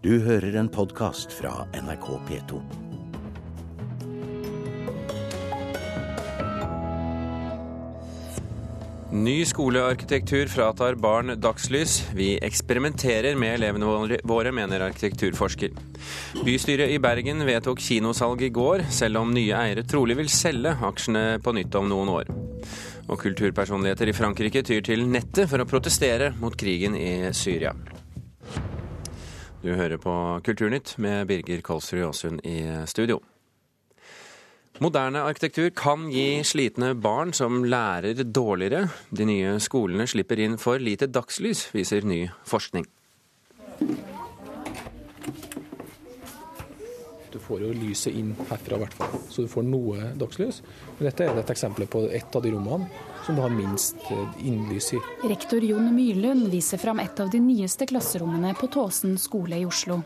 Du 0.00 0.14
hører 0.24 0.54
en 0.56 0.68
podkast 0.72 1.34
fra 1.36 1.66
NRK 1.76 2.06
P2. 2.24 2.60
Ny 9.12 9.34
skolearkitektur 9.44 10.48
fratar 10.48 10.96
barn 10.96 11.34
dagslys. 11.36 11.98
Vi 12.16 12.30
eksperimenterer 12.40 13.36
med 13.36 13.58
elevene 13.58 14.16
våre, 14.24 14.54
mener 14.56 14.86
arkitekturforsker. 14.88 15.76
Bystyret 16.48 16.96
i 16.96 16.98
Bergen 17.04 17.44
vedtok 17.44 17.84
kinosalg 17.84 18.48
i 18.48 18.52
går, 18.56 18.88
selv 18.88 19.20
om 19.20 19.36
nye 19.36 19.52
eiere 19.52 19.84
trolig 19.84 20.16
vil 20.16 20.32
selge 20.32 20.78
aksjene 20.80 21.42
på 21.44 21.58
nytt 21.60 21.76
om 21.76 21.92
noen 21.92 22.16
år. 22.16 22.36
Og 23.12 23.20
kulturpersonligheter 23.20 24.08
i 24.08 24.16
Frankrike 24.16 24.64
tyr 24.64 24.80
til 24.80 25.04
nettet 25.04 25.52
for 25.52 25.60
å 25.60 25.68
protestere 25.68 26.32
mot 26.40 26.56
krigen 26.56 26.96
i 26.96 27.34
Syria. 27.36 27.76
Du 29.60 29.74
hører 29.76 29.98
på 30.00 30.12
Kulturnytt 30.40 30.94
med 30.96 31.26
Birger 31.28 31.60
Kolsrud 31.60 32.06
Aasund 32.06 32.40
i 32.48 32.62
studio. 32.88 33.18
Moderne 34.80 35.20
arkitektur 35.28 35.68
kan 35.76 36.06
gi 36.08 36.40
slitne 36.48 36.94
barn 36.96 37.34
som 37.36 37.58
lærer 37.68 38.22
dårligere. 38.24 38.86
De 39.12 39.26
nye 39.28 39.58
skolene 39.60 40.06
slipper 40.08 40.40
inn 40.40 40.56
for 40.56 40.80
lite 40.80 41.10
dagslys, 41.12 41.66
viser 41.76 42.08
ny 42.08 42.22
forskning. 42.48 42.88
Du 47.30 47.38
får 47.38 47.62
jo 47.62 47.72
lyset 47.74 48.14
inn 48.16 48.32
herfra, 48.48 48.76
i 48.76 48.82
hvert 48.84 48.94
fall, 48.98 49.18
så 49.30 49.44
du 49.44 49.50
får 49.50 49.66
noe 49.66 50.12
dagslys. 50.18 50.62
Men 50.98 51.10
dette 51.10 51.26
er 51.26 51.38
et 51.38 51.52
eksempel 51.54 51.86
på 51.90 52.04
ett 52.10 52.36
av 52.36 52.42
de 52.42 52.50
rommene 52.54 52.88
som 53.26 53.36
du 53.36 53.42
har 53.44 53.52
minst 53.54 54.00
eh, 54.10 54.40
innlys 54.48 54.92
i. 54.96 55.02
Rektor 55.30 55.64
Jon 55.64 55.92
Myrlund 55.94 56.48
viser 56.50 56.80
fram 56.82 57.02
et 57.02 57.20
av 57.22 57.30
de 57.30 57.42
nyeste 57.44 57.86
klasserommene 57.90 58.54
på 58.58 58.70
Tåsen 58.72 59.14
skole 59.20 59.60
i 59.60 59.68
Oslo. 59.68 60.00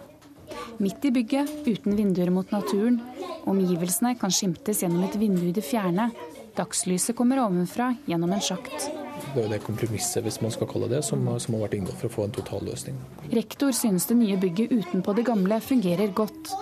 Midt 0.82 1.04
i 1.04 1.12
bygget, 1.14 1.50
uten 1.64 1.96
vinduer 1.96 2.30
mot 2.34 2.50
naturen. 2.52 3.00
Omgivelsene 3.48 4.14
kan 4.20 4.32
skimtes 4.34 4.82
gjennom 4.82 5.06
et 5.06 5.16
vindu 5.16 5.46
i 5.48 5.54
det 5.56 5.64
fjerne. 5.64 6.10
Dagslyset 6.54 7.16
kommer 7.16 7.40
ovenfra 7.42 7.94
gjennom 8.06 8.32
en 8.34 8.44
sjakt. 8.44 8.90
Det 9.34 9.40
er 9.40 9.46
jo 9.48 9.50
det 9.50 9.62
kompromisset, 9.64 10.22
hvis 10.22 10.40
man 10.44 10.52
skal 10.54 10.68
kalle 10.70 10.90
det, 10.92 11.00
som, 11.06 11.24
som 11.42 11.56
har 11.56 11.64
vært 11.64 11.78
inngått 11.78 11.98
for 11.98 12.10
å 12.10 12.14
få 12.14 12.26
en 12.28 12.34
totalløsning. 12.36 12.98
Rektor 13.34 13.74
synes 13.74 14.06
det 14.10 14.18
nye 14.20 14.36
bygget 14.38 14.70
utenpå 14.74 15.14
det 15.16 15.26
gamle 15.26 15.58
fungerer 15.64 16.12
godt. 16.14 16.52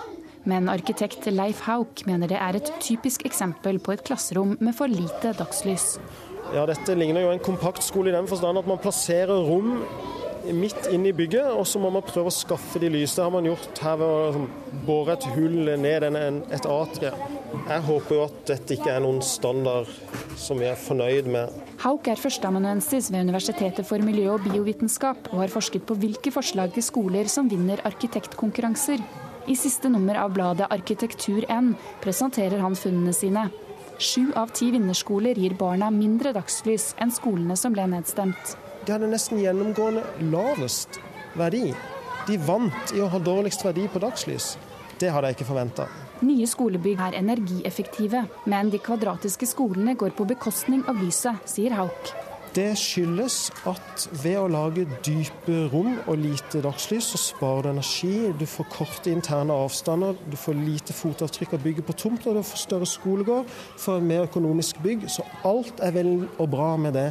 Men 0.49 0.67
arkitekt 0.71 1.29
Leif 1.31 1.63
Hauk 1.67 2.03
mener 2.09 2.31
det 2.31 2.39
er 2.41 2.59
et 2.59 2.73
typisk 2.83 3.23
eksempel 3.27 3.79
på 3.79 3.95
et 3.95 4.03
klasserom 4.03 4.57
med 4.59 4.75
for 4.75 4.91
lite 4.91 5.31
dagslys. 5.39 5.95
Ja, 6.53 6.65
Dette 6.67 6.95
ligner 6.99 7.23
jo 7.23 7.31
en 7.31 7.41
kompaktskole 7.41 8.11
i 8.11 8.15
den 8.15 8.27
forstand 8.27 8.59
at 8.59 8.67
man 8.67 8.81
plasserer 8.83 9.47
rom 9.47 9.77
midt 10.51 10.89
inn 10.91 11.05
i 11.07 11.13
bygget, 11.15 11.53
og 11.55 11.63
så 11.67 11.79
må 11.79 11.87
man 11.93 12.03
prøve 12.03 12.27
å 12.27 12.35
skaffe 12.35 12.81
de 12.81 12.89
lys. 12.91 13.15
Det 13.15 13.23
har 13.23 13.31
man 13.31 13.47
gjort 13.47 13.79
her 13.83 13.95
ved 14.01 14.09
å 14.09 14.19
liksom, 14.25 14.47
bore 14.83 15.15
et 15.15 15.27
hull 15.37 15.71
ned 15.79 16.07
en, 16.09 16.41
et 16.51 16.67
atrie. 16.67 17.13
Jeg 17.69 17.85
håper 17.87 18.17
jo 18.17 18.25
at 18.25 18.39
dette 18.49 18.75
ikke 18.75 18.91
er 18.91 19.03
noen 19.05 19.21
standard 19.23 19.91
som 20.39 20.59
vi 20.59 20.67
er 20.67 20.79
fornøyd 20.79 21.29
med. 21.31 21.59
Hauk 21.83 22.09
er 22.11 22.19
førsteamanuensis 22.19 23.09
ved 23.13 23.29
Universitetet 23.29 23.87
for 23.87 24.03
miljø 24.03 24.33
og 24.35 24.43
biovitenskap, 24.43 25.31
og 25.31 25.45
har 25.45 25.53
forsket 25.53 25.87
på 25.87 25.97
hvilke 25.99 26.33
forslag 26.35 26.75
til 26.75 26.85
skoler 26.85 27.31
som 27.31 27.47
vinner 27.51 27.83
arkitektkonkurranser. 27.87 29.03
I 29.47 29.55
siste 29.59 29.89
nummer 29.91 30.15
av 30.23 30.33
bladet 30.33 30.71
Arkitektur 30.71 31.45
N 31.49 31.73
presenterer 32.03 32.63
han 32.63 32.75
funnene 32.79 33.13
sine. 33.13 33.49
Sju 33.99 34.31
av 34.35 34.51
ti 34.55 34.71
vinnerskoler 34.73 35.37
gir 35.39 35.55
barna 35.59 35.91
mindre 35.93 36.33
dagslys 36.35 36.93
enn 37.01 37.11
skolene 37.13 37.57
som 37.59 37.75
ble 37.75 37.85
nedstemt 37.91 38.57
de 38.85 38.91
hadde 38.91 39.07
nesten 39.07 39.39
gjennomgående 39.39 40.03
lavest 40.31 40.99
verdi. 41.39 41.71
De 42.27 42.37
vant 42.47 42.93
i 42.95 43.01
å 43.03 43.09
ha 43.11 43.19
dårligst 43.19 43.63
verdi 43.65 43.87
på 43.91 44.01
dagslys. 44.03 44.53
Det 44.99 45.11
hadde 45.11 45.31
jeg 45.31 45.39
ikke 45.39 45.49
forventa. 45.49 45.87
Nye 46.23 46.47
skolebygg 46.47 46.99
er 47.03 47.17
energieffektive, 47.19 48.25
men 48.47 48.71
de 48.71 48.79
kvadratiske 48.83 49.47
skolene 49.49 49.95
går 49.99 50.15
på 50.17 50.27
bekostning 50.29 50.85
av 50.87 50.99
lyset, 51.03 51.43
sier 51.49 51.75
Hauk. 51.79 52.13
Det 52.53 52.75
skyldes 52.77 53.47
at 53.65 54.03
ved 54.21 54.35
å 54.37 54.49
lage 54.51 54.83
dype 55.01 55.63
rom 55.71 55.95
og 56.03 56.19
lite 56.21 56.59
dagslys, 56.61 57.07
så 57.09 57.17
sparer 57.17 57.65
du 57.65 57.69
energi. 57.71 58.11
Du 58.37 58.45
får 58.45 58.67
korte 58.69 59.09
interne 59.09 59.55
avstander, 59.57 60.19
du 60.29 60.37
får 60.37 60.59
lite 60.59 60.93
fotavtrykk 60.93 61.55
av 61.57 61.65
bygget 61.65 61.87
på 61.87 61.97
tomt, 61.97 62.27
og 62.29 62.37
du 62.37 62.43
får 62.45 62.61
større 62.61 62.89
skolegård, 62.89 63.49
får 63.81 63.97
en 63.97 64.07
mer 64.11 64.27
økonomisk 64.27 64.83
bygg. 64.85 65.09
Så 65.09 65.25
alt 65.49 65.81
er 65.81 65.97
vel 65.97 66.13
og 66.37 66.45
bra 66.53 66.75
med 66.77 66.93
det. 66.93 67.09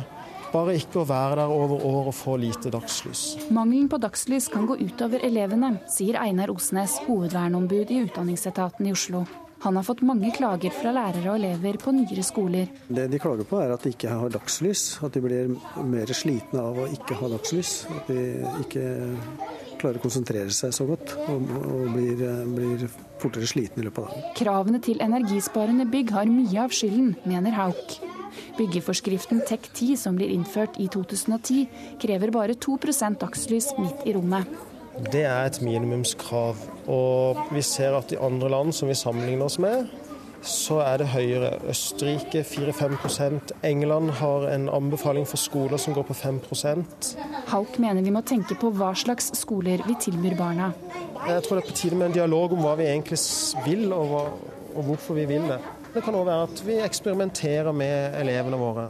Bare 0.53 0.77
ikke 0.79 1.03
å 1.03 1.09
være 1.09 1.41
der 1.41 1.51
over 1.51 1.87
år 1.91 2.13
og 2.13 2.15
få 2.15 2.39
lite 2.39 2.71
dagslys. 2.71 3.49
Mangelen 3.51 3.91
på 3.91 3.99
dagslys 3.99 4.47
kan 4.53 4.69
gå 4.71 4.79
utover 4.79 5.27
elevene, 5.27 5.79
sier 5.91 6.23
Einar 6.23 6.55
Osnes, 6.55 7.01
hovedverneombud 7.09 7.91
i 7.91 8.05
Utdanningsetaten 8.07 8.87
i 8.87 8.95
Oslo. 8.95 9.27
Han 9.63 9.77
har 9.79 9.85
fått 9.87 10.01
mange 10.03 10.33
klager 10.35 10.75
fra 10.75 10.91
lærere 10.91 11.29
og 11.31 11.37
elever 11.39 11.77
på 11.79 11.93
nyere 11.95 12.25
skoler. 12.27 12.71
Det 12.89 13.05
de 13.13 13.21
klager 13.23 13.47
på 13.47 13.61
er 13.63 13.71
at 13.71 13.85
de 13.87 13.93
ikke 13.95 14.11
har 14.11 14.33
dagslys, 14.35 14.97
at 15.07 15.15
de 15.15 15.23
blir 15.23 15.53
mer 15.87 16.11
slitne 16.19 16.59
av 16.59 16.81
å 16.83 16.89
ikke 16.91 17.19
ha 17.21 17.31
dagslys. 17.37 17.75
At 17.95 18.11
de 18.11 18.25
ikke 18.65 18.87
klarer 19.79 20.01
å 20.01 20.03
konsentrere 20.03 20.51
seg 20.55 20.75
så 20.75 20.87
godt 20.89 21.15
og, 21.29 21.47
og 21.63 21.95
blir, 21.95 22.25
blir, 22.51 22.87
fortere 23.23 23.47
slitne 23.47 23.85
i 23.85 23.87
løpet 23.87 24.03
av 24.03 24.11
dagen. 24.11 24.35
Kravene 24.39 24.83
til 24.83 25.03
energisparende 25.05 25.87
bygg 25.91 26.11
har 26.17 26.27
mye 26.31 26.65
av 26.65 26.75
skylden, 26.75 27.15
mener 27.23 27.55
Hauk. 27.55 27.97
Byggeforskriften 28.59 29.45
TEK10 29.47 29.95
som 30.01 30.19
blir 30.19 30.33
innført 30.35 30.79
i 30.83 30.89
2010, 30.91 31.69
krever 32.03 32.35
bare 32.35 32.59
2% 32.59 33.23
dagslys 33.23 33.73
midt 33.79 34.07
i 34.11 34.19
rommet. 34.19 34.51
Det 35.13 35.25
er 35.25 35.47
et 35.47 35.63
minimumskrav. 35.65 36.57
Og 36.93 37.43
vi 37.53 37.63
ser 37.65 37.97
at 37.97 38.13
i 38.13 38.21
andre 38.21 38.51
land 38.53 38.73
som 38.77 38.91
vi 38.91 38.97
sammenligner 38.99 39.49
oss 39.49 39.59
med, 39.63 39.87
så 40.43 40.81
er 40.83 40.99
det 41.01 41.07
høyere. 41.13 41.53
Østerrike 41.71 42.43
4-5% 42.43 43.55
England 43.65 44.11
har 44.19 44.49
en 44.51 44.69
anbefaling 44.69 45.27
for 45.29 45.41
skoler 45.41 45.79
som 45.79 45.95
går 45.95 46.09
på 46.09 46.17
5% 46.19 47.13
Hauk 47.53 47.79
mener 47.79 48.03
vi 48.03 48.11
må 48.15 48.25
tenke 48.27 48.57
på 48.59 48.73
hva 48.75 48.91
slags 48.99 49.31
skoler 49.39 49.85
vi 49.87 49.95
tilbyr 50.01 50.35
barna. 50.39 50.73
Jeg 51.29 51.45
tror 51.45 51.59
det 51.59 51.65
er 51.65 51.71
på 51.71 51.77
tide 51.79 51.97
med 51.97 52.11
en 52.11 52.17
dialog 52.17 52.57
om 52.57 52.65
hva 52.65 52.75
vi 52.81 52.89
egentlig 52.91 53.21
vil, 53.67 53.93
og, 53.93 54.09
hva, 54.11 54.25
og 54.75 54.89
hvorfor 54.89 55.21
vi 55.21 55.29
vil 55.31 55.47
det. 55.47 55.61
Det 55.93 56.03
kan 56.03 56.17
òg 56.17 56.27
være 56.27 56.49
at 56.49 56.65
vi 56.67 56.81
eksperimenterer 56.83 57.73
med 57.77 58.19
elevene 58.23 58.59
våre. 58.59 58.89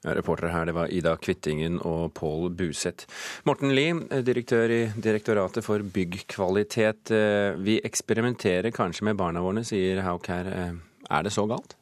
Ja, 0.00 0.14
reportere 0.16 0.48
her 0.54 0.64
det 0.64 0.72
var 0.72 0.88
Ida 0.88 1.12
Kvittingen 1.20 1.76
og 1.84 2.14
Pål 2.16 2.48
Buseth. 2.56 3.04
Morten 3.44 3.74
Lie, 3.76 3.92
direktør 4.24 4.72
i 4.72 4.78
Direktoratet 4.96 5.66
for 5.66 5.84
byggkvalitet. 5.84 7.12
Eh, 7.12 7.58
vi 7.60 7.76
eksperimenterer 7.84 8.72
kanskje 8.72 9.10
med 9.10 9.18
barna 9.20 9.42
våre, 9.44 9.60
sier 9.68 10.00
Hauk 10.06 10.30
her. 10.32 10.48
Eh, 10.48 10.78
er 11.04 11.26
det 11.26 11.34
så 11.34 11.44
galt? 11.50 11.76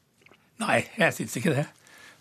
Nei, 0.58 0.80
jeg 0.98 1.14
syns 1.14 1.38
ikke 1.38 1.54
det. 1.60 1.68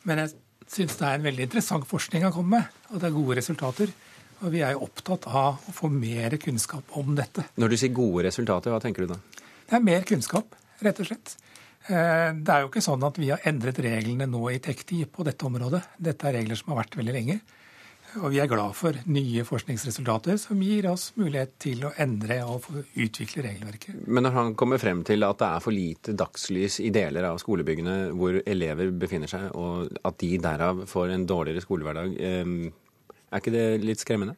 Men 0.06 0.22
jeg 0.22 0.36
syns 0.70 1.00
det 1.00 1.08
er 1.08 1.18
en 1.18 1.26
veldig 1.26 1.48
interessant 1.48 1.90
forskning 1.90 2.28
å 2.30 2.34
komme 2.36 2.60
med, 2.60 2.78
og 2.92 3.02
det 3.02 3.10
er 3.10 3.18
gode 3.18 3.40
resultater. 3.42 3.98
Og 4.46 4.54
vi 4.54 4.62
er 4.62 4.78
jo 4.78 4.86
opptatt 4.86 5.26
av 5.26 5.66
å 5.66 5.74
få 5.74 5.90
mer 5.90 6.38
kunnskap 6.38 6.94
om 7.02 7.16
dette. 7.18 7.48
Når 7.58 7.74
du 7.74 7.80
sier 7.82 7.98
gode 7.98 8.28
resultater, 8.28 8.70
hva 8.70 8.84
tenker 8.84 9.08
du 9.08 9.16
da? 9.16 9.20
Det 9.66 9.80
er 9.80 9.88
mer 9.90 10.06
kunnskap, 10.06 10.54
rett 10.86 11.02
og 11.02 11.10
slett. 11.10 11.40
Eh, 11.88 12.32
det 12.36 12.52
er 12.52 12.64
jo 12.64 12.72
ikke 12.72 12.84
sånn 12.84 13.06
at 13.08 13.20
vi 13.20 13.30
har 13.32 13.46
endret 13.48 13.80
reglene 13.84 14.28
nå 14.28 14.42
i 14.52 14.60
TEK10 14.64 15.08
på 15.14 15.24
dette 15.28 15.48
området. 15.48 15.84
Dette 16.10 16.28
er 16.28 16.42
regler 16.42 16.60
som 16.60 16.74
har 16.74 16.82
vært 16.84 16.98
veldig 17.00 17.16
lenge. 17.16 17.38
Og 18.18 18.32
vi 18.32 18.40
er 18.42 18.50
glad 18.50 18.74
for 18.76 18.96
nye 19.12 19.44
forskningsresultater 19.46 20.40
som 20.42 20.60
gir 20.64 20.88
oss 20.90 21.10
mulighet 21.20 21.54
til 21.62 21.84
å 21.86 21.92
endre 22.02 22.40
og 22.48 22.66
utvikle 22.96 23.44
regelverket. 23.46 24.00
Men 24.08 24.26
når 24.26 24.36
han 24.36 24.54
kommer 24.58 24.82
frem 24.82 25.04
til 25.08 25.26
at 25.28 25.40
det 25.42 25.50
er 25.50 25.64
for 25.64 25.76
lite 25.76 26.16
dagslys 26.18 26.80
i 26.82 26.92
deler 26.96 27.28
av 27.30 27.40
skolebyggene 27.44 27.98
hvor 28.18 28.40
elever 28.42 28.92
befinner 28.96 29.32
seg, 29.32 29.52
og 29.60 29.92
at 30.08 30.20
de 30.24 30.32
derav 30.42 30.86
får 30.90 31.14
en 31.14 31.28
dårligere 31.30 31.64
skolehverdag, 31.68 32.16
eh, 32.18 33.16
er 33.28 33.44
ikke 33.44 33.56
det 33.56 33.68
litt 33.84 34.04
skremmende? 34.04 34.38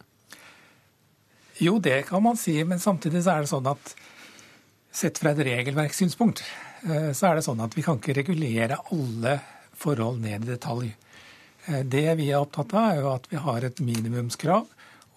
Jo, 1.60 1.78
det 1.84 2.06
kan 2.08 2.24
man 2.24 2.40
si, 2.40 2.56
men 2.64 2.81
samtidig 2.81 3.24
så 3.26 3.36
er 3.36 3.46
det 3.46 3.51
sånn 3.51 3.68
at 3.69 3.94
sett 4.96 5.19
fra 5.22 5.34
et 5.36 5.46
regelverkssynspunkt 5.46 6.42
så 6.86 7.30
er 7.30 7.38
det 7.38 7.44
sånn 7.46 7.62
at 7.64 7.74
vi 7.76 7.84
kan 7.86 7.98
ikke 8.00 8.16
regulere 8.18 8.78
alle 8.94 9.40
forhold 9.80 10.20
ned 10.24 10.46
i 10.46 10.52
detalj. 10.54 10.92
Eh, 11.68 11.84
det 11.86 12.08
vi 12.20 12.30
er 12.31 12.42
opptatt 12.42 12.74
av, 12.74 12.92
er 12.92 13.02
jo 13.04 13.14
at 13.14 13.28
vi 13.31 13.42
har 13.46 13.66
et 13.66 13.81
minimumskrav, 13.84 14.68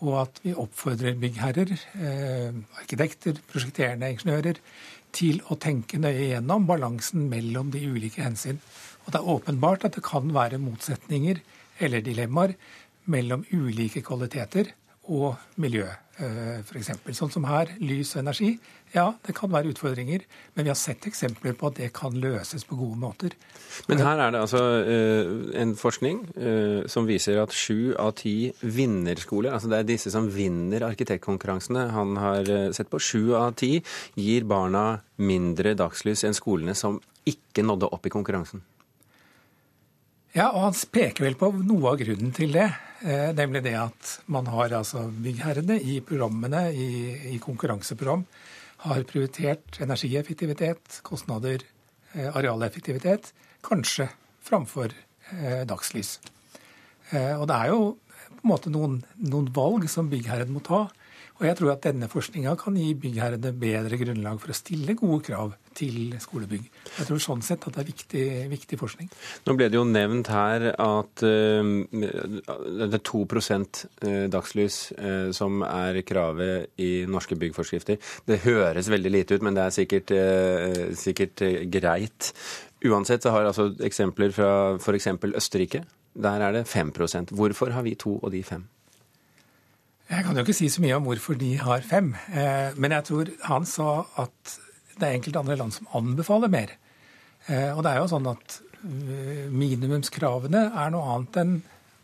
og 0.03 0.17
at 0.25 0.41
vi 0.43 0.55
oppfordrer 0.59 1.19
byggherrer, 1.23 1.73
eh, 1.95 2.51
arkitekter, 2.81 3.39
prosjekterende 3.51 4.11
ingeniører 4.11 4.59
til 5.13 5.43
å 5.53 5.59
tenke 5.61 6.01
nøye 6.01 6.33
gjennom 6.33 6.67
balansen 6.67 7.29
mellom 7.31 7.71
de 7.71 7.85
ulike 7.87 8.23
hensyn. 8.25 8.59
Og 9.05 9.13
det 9.13 9.21
er 9.21 9.33
åpenbart 9.35 9.85
at 9.85 9.99
det 9.99 10.05
kan 10.07 10.33
være 10.35 10.63
motsetninger 10.63 11.43
eller 11.79 12.03
dilemmaer 12.03 12.55
mellom 13.05 13.45
ulike 13.53 14.03
kvaliteter 14.03 14.73
og 15.11 15.35
miljø, 15.59 15.89
f.eks. 16.63 16.93
Sånn 17.17 17.33
som 17.33 17.47
her, 17.49 17.73
lys 17.83 18.13
og 18.15 18.21
energi. 18.23 18.53
Ja, 18.93 19.07
det 19.25 19.33
kan 19.35 19.51
være 19.51 19.73
utfordringer, 19.73 20.23
men 20.55 20.67
vi 20.67 20.71
har 20.71 20.77
sett 20.79 21.07
eksempler 21.09 21.57
på 21.59 21.71
at 21.71 21.79
det 21.81 21.89
kan 21.97 22.15
løses 22.21 22.67
på 22.69 22.77
gode 22.77 23.01
måter. 23.01 23.35
Men 23.89 24.03
her 24.05 24.21
er 24.21 24.35
det 24.35 24.43
altså 24.45 24.61
en 25.59 25.73
forskning 25.81 26.21
som 26.93 27.09
viser 27.09 27.41
at 27.43 27.57
sju 27.57 27.95
av 27.97 28.13
ti 28.21 28.53
vinnerskoler, 28.61 29.55
altså 29.57 29.73
det 29.73 29.81
er 29.81 29.89
disse 29.95 30.13
som 30.13 30.29
vinner 30.31 30.85
arkitektkonkurransene 30.91 31.89
han 31.97 32.21
har 32.21 32.53
sett 32.77 32.93
på, 32.93 33.01
sju 33.01 33.33
av 33.41 33.57
ti 33.59 33.79
gir 34.21 34.45
barna 34.47 35.01
mindre 35.25 35.73
dagslys 35.79 36.27
enn 36.29 36.37
skolene 36.37 36.77
som 36.77 37.01
ikke 37.27 37.65
nådde 37.65 37.89
opp 37.97 38.07
i 38.07 38.13
konkurransen. 38.13 38.61
Ja, 40.33 40.47
og 40.55 40.63
han 40.65 40.77
peker 40.97 41.27
vel 41.27 41.35
på 41.37 41.51
noe 41.61 41.91
av 41.91 41.99
grunnen 42.01 42.33
til 42.33 42.55
det. 42.57 42.71
Eh, 43.05 43.31
nemlig 43.37 43.61
det 43.67 43.75
at 43.77 44.15
man 44.33 44.47
har 44.49 44.73
altså 44.79 45.05
byggherrene 45.13 45.77
i 45.77 45.99
programmene, 46.09 46.71
i, 46.73 46.89
i 47.35 47.41
konkurranseprogram, 47.43 48.25
har 48.87 49.05
prioritert 49.11 49.77
energieffektivitet, 49.85 51.03
kostnader, 51.05 51.67
eh, 52.15 52.31
arealeffektivitet, 52.33 53.29
kanskje 53.61 54.09
framfor 54.43 54.95
eh, 54.95 55.67
dagslys. 55.69 56.17
Eh, 57.11 57.37
og 57.37 57.45
det 57.51 57.59
er 57.59 57.75
jo 57.75 57.83
på 58.33 58.41
en 58.41 58.53
måte 58.55 58.73
noen, 58.73 58.99
noen 59.21 59.53
valg 59.53 59.85
som 59.93 60.09
byggherren 60.09 60.55
må 60.55 60.65
ta. 60.65 60.87
Og 61.43 61.49
jeg 61.49 61.57
tror 61.59 61.73
at 61.73 61.83
denne 61.83 62.07
forskninga 62.07 62.53
kan 62.55 62.77
gi 62.79 62.93
byggherrene 63.03 63.51
bedre 63.59 63.97
grunnlag 63.99 64.39
for 64.39 64.53
å 64.53 64.55
stille 64.55 64.95
gode 64.95 65.25
krav 65.27 65.57
til 65.75 66.13
skolebygg. 66.23 66.69
Jeg 67.01 67.09
tror 67.09 67.23
sånn 67.25 67.41
sett 67.43 67.65
at 67.67 67.75
det 67.75 67.81
er 67.83 67.89
viktig, 67.89 68.27
viktig 68.53 68.77
forskning. 68.79 69.09
Nå 69.49 69.57
ble 69.59 69.67
det 69.73 69.81
jo 69.81 69.83
nevnt 69.89 70.31
her 70.31 70.69
at 70.71 71.25
uh, 71.27 71.73
det 71.91 72.87
er 72.87 73.03
2 73.11 73.23
eh, 73.27 74.29
dagslys 74.31 74.77
uh, 74.95 75.33
som 75.35 75.65
er 75.67 75.99
kravet 76.07 76.79
i 76.79 76.93
norske 77.11 77.35
byggforskrifter. 77.41 77.99
Det 78.29 78.39
høres 78.45 78.93
veldig 78.93 79.11
lite 79.11 79.35
ut, 79.35 79.43
men 79.43 79.59
det 79.59 79.65
er 79.65 79.75
sikkert, 79.75 80.13
sikkert 81.01 81.43
greit. 81.75 82.31
Uansett 82.87 83.27
så 83.27 83.35
har 83.35 83.51
altså 83.51 83.73
eksempler 83.83 84.31
fra 84.37 84.53
f.eks. 84.79 85.11
Østerrike. 85.35 85.83
Der 86.23 86.47
er 86.47 86.55
det 86.55 86.69
5% 86.69 87.35
Hvorfor 87.35 87.75
har 87.75 87.83
vi 87.83 87.97
to 87.99 88.21
og 88.23 88.31
de 88.31 88.45
fem? 88.47 88.69
Jeg 90.13 90.27
kan 90.27 90.37
jo 90.37 90.43
ikke 90.45 90.57
si 90.57 90.69
så 90.69 90.83
mye 90.85 90.97
om 90.99 91.07
hvorfor 91.09 91.39
de 91.41 91.55
har 91.57 91.85
fem. 91.89 92.11
Eh, 92.37 92.75
men 92.77 92.93
jeg 92.93 93.09
tror 93.09 93.31
han 93.47 93.65
sa 93.69 94.03
at 94.21 94.57
det 94.99 95.07
er 95.07 95.17
enkelte 95.17 95.41
andre 95.41 95.57
land 95.57 95.73
som 95.73 95.89
anbefaler 95.97 96.53
mer. 96.53 96.75
Eh, 97.49 97.71
og 97.73 97.81
det 97.85 97.95
er 97.95 98.03
jo 98.03 98.11
sånn 98.13 98.29
at 98.29 98.59
eh, 98.85 99.49
minimumskravene 99.49 100.67
er 100.69 100.93
noe 100.93 101.15
annet 101.15 101.41
enn 101.41 101.55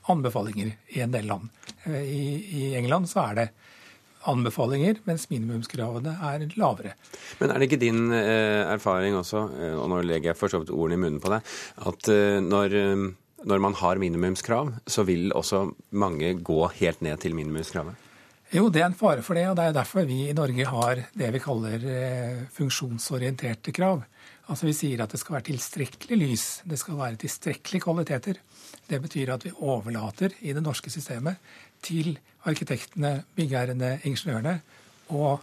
anbefalinger 0.09 0.73
i 0.97 1.03
en 1.05 1.13
del 1.13 1.29
land. 1.29 1.53
I, 1.85 2.73
England 2.79 3.11
så 3.11 3.27
er 3.27 3.37
det 3.37 3.47
anbefalinger, 4.29 5.03
mens 5.05 5.27
minimumskravene 5.29 6.15
er 6.31 6.47
lavere. 6.57 6.95
Men 7.43 7.53
er 7.53 7.61
det 7.61 7.69
ikke 7.69 7.83
din 7.83 8.09
erfaring 8.17 9.19
også, 9.21 9.45
og 9.83 9.85
nå 9.93 10.01
legger 10.09 10.33
jeg 10.33 10.41
for 10.41 10.53
så 10.53 10.63
vidt 10.63 10.73
ordene 10.73 10.97
i 10.97 11.03
munnen 11.05 11.21
på 11.21 11.33
deg, 11.35 11.53
at 11.93 12.09
når 12.49 12.79
når 13.47 13.63
man 13.63 13.75
har 13.79 14.01
minimumskrav, 14.01 14.73
så 14.87 15.05
vil 15.07 15.33
også 15.37 15.69
mange 15.91 16.35
gå 16.43 16.61
helt 16.81 17.03
ned 17.05 17.21
til 17.23 17.37
minimumskravet? 17.39 17.95
Jo, 18.49 18.71
det 18.73 18.81
er 18.81 18.87
en 18.89 18.97
fare 18.97 19.21
for 19.21 19.37
det, 19.37 19.45
og 19.51 19.59
det 19.59 19.67
er 19.69 19.75
derfor 19.77 20.07
vi 20.09 20.23
i 20.31 20.37
Norge 20.37 20.65
har 20.65 21.03
det 21.13 21.29
vi 21.35 21.41
kaller 21.45 21.83
eh, 21.85 22.47
funksjonsorienterte 22.57 23.75
krav. 23.77 24.01
Altså 24.49 24.65
Vi 24.65 24.73
sier 24.73 25.03
at 25.05 25.13
det 25.13 25.21
skal 25.21 25.37
være 25.37 25.51
tilstrekkelig 25.51 26.17
lys, 26.17 26.47
det 26.65 26.79
skal 26.81 26.97
være 26.97 27.21
tilstrekkelige 27.21 27.85
kvaliteter. 27.85 28.41
Det 28.89 29.03
betyr 29.05 29.35
at 29.35 29.45
vi 29.45 29.53
overlater 29.53 30.33
i 30.41 30.55
det 30.57 30.65
norske 30.65 30.89
systemet 30.89 31.37
til 31.85 32.15
arkitektene, 32.49 33.27
byggherrene, 33.37 33.99
ingeniørene 34.09 34.57
å 35.13 35.37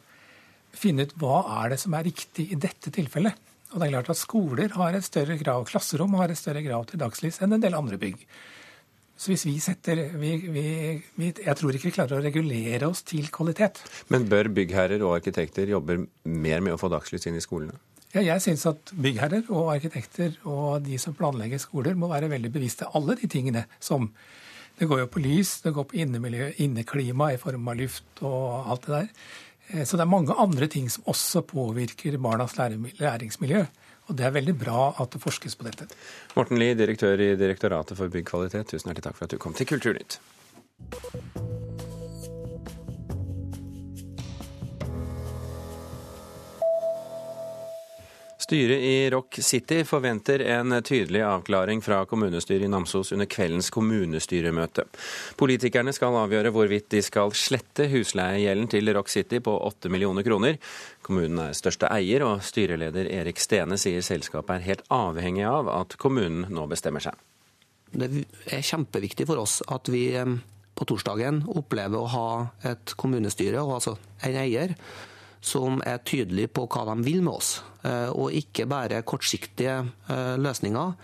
finne 0.76 1.06
ut 1.06 1.14
hva 1.22 1.44
er 1.62 1.76
det 1.76 1.80
som 1.84 1.94
er 1.94 2.10
riktig 2.10 2.50
i 2.50 2.58
dette 2.58 2.90
tilfellet. 2.90 3.38
Og 3.76 3.82
det 3.82 3.90
er 3.90 3.98
klart 3.98 4.10
at 4.14 4.20
Skoler 4.22 4.76
har 4.80 4.96
et 4.96 5.04
større 5.04 5.36
grav, 5.36 5.66
klasserom 5.68 6.14
har 6.16 6.32
et 6.32 6.40
større 6.40 6.62
grav 6.64 6.86
til 6.88 7.02
dagslys 7.02 7.42
enn 7.44 7.58
en 7.58 7.64
del 7.64 7.76
andre 7.76 8.00
bygg. 8.00 8.22
Så 9.20 9.32
hvis 9.32 9.44
vi 9.48 9.56
setter 9.64 10.00
vi, 10.20 10.32
vi, 10.52 10.64
vi, 11.16 11.32
Jeg 11.44 11.56
tror 11.60 11.76
ikke 11.76 11.88
vi 11.88 11.96
klarer 11.96 12.18
å 12.18 12.24
regulere 12.24 12.88
oss 12.88 13.04
til 13.08 13.28
kvalitet. 13.36 13.82
Men 14.12 14.28
bør 14.32 14.48
byggherrer 14.56 15.04
og 15.04 15.18
arkitekter 15.18 15.72
jobbe 15.72 16.02
mer 16.24 16.64
med 16.64 16.76
å 16.76 16.80
få 16.80 16.88
dagslys 16.92 17.28
inn 17.28 17.36
i 17.40 17.44
skolene? 17.44 17.76
Ja, 18.16 18.24
jeg 18.24 18.44
syns 18.46 18.64
at 18.70 18.92
byggherrer 18.96 19.48
og 19.52 19.74
arkitekter 19.74 20.38
og 20.48 20.86
de 20.86 21.00
som 21.02 21.16
planlegger 21.16 21.60
skoler, 21.60 22.00
må 22.00 22.08
være 22.12 22.32
veldig 22.32 22.52
bevisste 22.54 22.88
alle 22.96 23.18
de 23.20 23.28
tingene 23.32 23.68
som 23.84 24.12
Det 24.76 24.90
går 24.92 25.00
jo 25.00 25.08
på 25.08 25.22
lys, 25.24 25.62
det 25.64 25.72
går 25.72 25.86
på 25.88 25.96
innemiljø, 26.04 26.50
inneklima 26.60 27.30
i 27.32 27.38
form 27.40 27.70
av 27.72 27.78
luft 27.80 28.20
og 28.28 28.72
alt 28.74 28.88
det 28.88 28.92
der. 28.92 29.06
Eh, 29.68 29.84
så 29.86 29.98
det 29.98 30.06
er 30.06 30.12
mange 30.12 30.36
andre 30.38 30.70
ting 30.72 30.90
som 30.92 31.08
også 31.12 31.42
påvirker 31.48 32.18
barnas 32.22 32.58
læringsmiljø. 32.58 33.66
Og 34.06 34.18
det 34.18 34.28
er 34.28 34.36
veldig 34.36 34.54
bra 34.62 34.92
at 35.02 35.16
det 35.16 35.22
forskes 35.24 35.58
på 35.58 35.66
dette. 35.66 35.88
Morten 36.36 36.60
Lie, 36.62 36.78
direktør 36.78 37.18
i 37.18 37.34
Direktoratet 37.40 37.98
for 37.98 38.14
byggkvalitet, 38.14 38.70
tusen 38.70 38.92
hjertelig 38.92 39.08
takk 39.08 39.18
for 39.18 39.26
at 39.26 39.34
du 39.34 39.42
kom 39.42 39.58
til 39.58 39.70
Kulturnytt. 39.70 40.20
Styret 48.46 48.78
i 48.78 49.10
Rock 49.10 49.40
City 49.42 49.80
forventer 49.84 50.40
en 50.40 50.84
tydelig 50.84 51.24
avklaring 51.26 51.80
fra 51.82 52.04
kommunestyret 52.06 52.68
i 52.68 52.68
Namsos 52.70 53.10
under 53.16 53.26
kveldens 53.26 53.72
kommunestyremøte. 53.74 54.84
Politikerne 55.34 55.90
skal 55.98 56.14
avgjøre 56.20 56.52
hvorvidt 56.54 56.92
de 56.94 57.02
skal 57.02 57.34
slette 57.34 57.88
husleiegjelden 57.90 58.68
til 58.70 58.92
Rock 58.94 59.10
City 59.10 59.40
på 59.42 59.56
8 59.66 59.90
millioner 59.90 60.22
kroner. 60.28 60.60
Kommunen 61.02 61.42
er 61.42 61.58
største 61.58 61.90
eier, 61.90 62.22
og 62.28 62.46
styreleder 62.46 63.10
Erik 63.16 63.42
Stene 63.42 63.80
sier 63.82 64.06
selskapet 64.06 64.60
er 64.60 64.68
helt 64.68 64.86
avhengig 64.94 65.48
av 65.50 65.74
at 65.74 65.98
kommunen 65.98 66.46
nå 66.54 66.68
bestemmer 66.70 67.02
seg. 67.02 67.18
Det 67.98 68.12
er 68.46 68.62
kjempeviktig 68.62 69.26
for 69.26 69.42
oss 69.42 69.64
at 69.74 69.90
vi 69.90 70.12
eh, 70.22 70.38
på 70.78 70.90
torsdagen 70.94 71.48
opplever 71.50 71.98
å 71.98 72.14
ha 72.14 72.30
et 72.76 72.94
kommunestyre, 72.94 73.66
og 73.66 73.80
altså 73.80 73.98
en 74.22 74.42
eier, 74.46 74.78
som 75.46 75.82
er 75.86 76.04
tydelige 76.06 76.50
på 76.56 76.66
hva 76.72 76.86
de 76.90 77.06
vil 77.06 77.22
med 77.26 77.38
oss, 77.38 77.60
eh, 77.86 78.10
og 78.10 78.34
ikke 78.34 78.68
bare 78.70 79.04
kortsiktige 79.08 79.78
eh, 80.10 80.36
løsninger. 80.42 80.96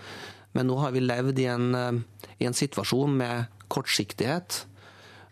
Men 0.58 0.68
nå 0.68 0.78
har 0.82 0.94
vi 0.96 1.04
levd 1.04 1.40
i 1.40 1.48
en, 1.52 1.68
eh, 1.78 2.28
i 2.42 2.50
en 2.50 2.58
situasjon 2.58 3.18
med 3.22 3.66
kortsiktighet 3.72 4.66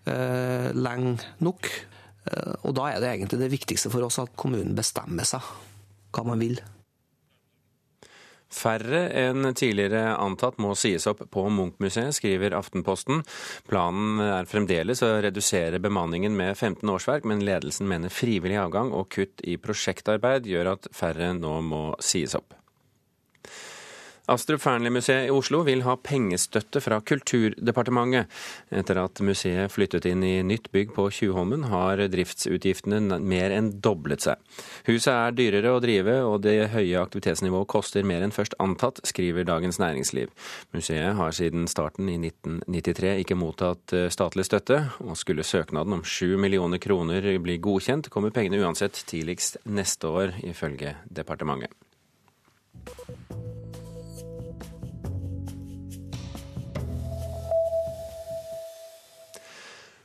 lenge 0.10 1.20
nok. 1.44 1.68
Og 2.66 2.72
da 2.74 2.88
er 2.88 3.04
det 3.04 3.10
egentlig 3.12 3.38
det 3.44 3.50
viktigste 3.52 3.92
for 3.94 4.08
oss 4.08 4.18
at 4.18 4.32
kommunen 4.40 4.72
bestemmer 4.74 5.28
seg 5.28 5.44
hva 6.16 6.24
man 6.26 6.42
vil. 6.42 6.56
Færre 8.50 9.04
enn 9.14 9.46
tidligere 9.54 10.16
antatt 10.18 10.58
må 10.62 10.74
sies 10.78 11.06
opp 11.10 11.22
på 11.32 11.46
Munch-museet, 11.54 12.18
skriver 12.18 12.58
Aftenposten. 12.58 13.24
Planen 13.70 14.22
er 14.26 14.50
fremdeles 14.50 15.04
å 15.06 15.12
redusere 15.24 15.82
bemanningen 15.84 16.36
med 16.38 16.56
15 16.58 16.90
årsverk, 16.90 17.28
men 17.30 17.46
ledelsen 17.46 17.90
mener 17.90 18.14
frivillig 18.14 18.58
avgang 18.62 18.94
og 18.96 19.12
kutt 19.14 19.46
i 19.46 19.60
prosjektarbeid 19.62 20.50
gjør 20.50 20.74
at 20.76 20.90
færre 20.96 21.34
nå 21.38 21.60
må 21.66 21.84
sies 22.04 22.36
opp. 22.38 22.59
Astrup 24.30 24.62
Fearnley-museet 24.62 25.28
i 25.28 25.34
Oslo 25.34 25.64
vil 25.66 25.82
ha 25.86 25.96
pengestøtte 25.98 26.82
fra 26.84 27.00
Kulturdepartementet. 27.02 28.30
Etter 28.70 29.00
at 29.02 29.22
museet 29.26 29.74
flyttet 29.74 30.06
inn 30.10 30.22
i 30.26 30.44
nytt 30.46 30.70
bygg 30.76 30.94
på 30.94 31.08
Tjuvholmen, 31.14 31.66
har 31.72 32.04
driftsutgiftene 32.14 33.18
mer 33.20 33.56
enn 33.56 33.72
doblet 33.82 34.28
seg. 34.28 34.38
Huset 34.88 35.12
er 35.14 35.36
dyrere 35.38 35.74
å 35.74 35.82
drive, 35.84 36.20
og 36.30 36.44
det 36.46 36.70
høye 36.76 37.02
aktivitetsnivået 37.02 37.70
koster 37.74 38.06
mer 38.06 38.26
enn 38.26 38.36
først 38.36 38.58
antatt, 38.62 39.02
skriver 39.10 39.48
Dagens 39.50 39.82
Næringsliv. 39.82 40.30
Museet 40.78 41.18
har 41.18 41.36
siden 41.36 41.66
starten 41.72 42.12
i 42.14 42.20
1993 42.22 43.16
ikke 43.24 43.40
mottatt 43.40 43.98
eh, 43.98 44.10
statlig 44.14 44.46
støtte, 44.46 44.84
og 45.06 45.18
skulle 45.20 45.48
søknaden 45.48 45.98
om 46.00 46.06
7 46.06 46.38
millioner 46.38 46.82
kroner 46.82 47.32
bli 47.42 47.58
godkjent, 47.58 48.12
kommer 48.14 48.34
pengene 48.36 48.62
uansett 48.62 49.02
tidligst 49.10 49.58
neste 49.66 50.14
år, 50.22 50.38
ifølge 50.46 50.96
departementet. 51.10 51.74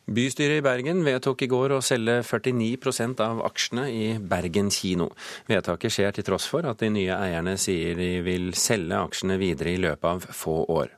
Bystyret 0.05 0.59
i 0.59 0.63
Bergen 0.65 0.99
vedtok 1.01 1.47
i 1.47 1.47
går 1.49 1.73
å 1.73 1.81
selge 1.81 2.19
49% 2.29 3.23
av 3.25 3.39
aksjene 3.47 3.85
i 3.89 4.09
Bergen 4.21 4.69
kino. 4.69 5.07
Vedtaket 5.49 5.95
skjer 5.95 6.13
til 6.13 6.27
tross 6.27 6.45
for 6.51 6.69
at 6.69 6.83
de 6.85 6.91
nye 6.93 7.17
eierne 7.17 7.55
sier 7.57 7.97
de 7.97 8.11
vil 8.27 8.51
selge 8.53 8.99
aksjene 9.01 9.39
videre 9.41 9.73
i 9.73 9.81
løpet 9.81 10.05
av 10.11 10.27
få 10.29 10.59
år. 10.77 10.93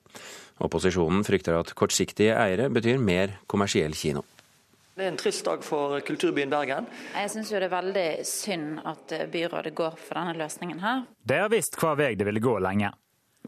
Opposisjonen 0.67 1.23
frykter 1.23 1.55
at 1.55 1.71
kortsiktige 1.79 2.35
eiere 2.35 2.67
betyr 2.67 2.99
mer 2.99 3.39
kommersiell 3.47 3.95
kino. 3.95 4.25
Det 4.97 5.05
er 5.05 5.13
en 5.13 5.23
trist 5.23 5.47
dag 5.47 5.63
for 5.63 6.01
kulturbyen 6.03 6.51
Bergen. 6.51 6.91
Jeg 7.15 7.31
syns 7.31 7.55
det 7.55 7.63
er 7.63 7.71
veldig 7.79 8.07
synd 8.27 8.79
at 8.91 9.19
byrådet 9.31 9.77
går 9.77 9.99
for 10.01 10.19
denne 10.19 10.35
løsningen 10.41 10.83
her. 10.83 11.07
De 11.23 11.43
har 11.45 11.53
visst 11.53 11.79
hva 11.79 11.95
vei 11.95 12.17
det 12.19 12.27
ville 12.27 12.43
gå 12.43 12.59
lenge. 12.59 12.91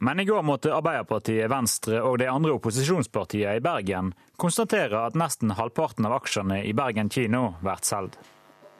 Men 0.01 0.21
i 0.21 0.25
går 0.25 0.43
måtte 0.47 0.71
Arbeiderpartiet, 0.75 1.51
Venstre 1.51 1.99
og 2.07 2.21
de 2.23 2.29
andre 2.31 2.55
opposisjonspartiene 2.55 3.57
i 3.59 3.63
Bergen 3.63 4.13
konstatere 4.39 5.01
at 5.09 5.19
nesten 5.19 5.57
halvparten 5.59 6.07
av 6.07 6.15
aksjene 6.21 6.61
i 6.69 6.75
Bergen 6.77 7.11
kino 7.11 7.57
blir 7.63 7.83
solgt. 7.83 8.19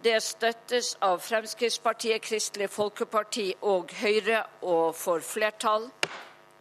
Det 0.03 0.21
støttes 0.23 0.93
av 1.03 1.19
Fremskrittspartiet, 1.19 2.23
Kristelig 2.23 2.69
Folkeparti 2.71 3.49
og 3.67 3.91
Høyre 3.99 4.45
og 4.63 4.95
får 4.95 5.25
flertall. 5.27 5.89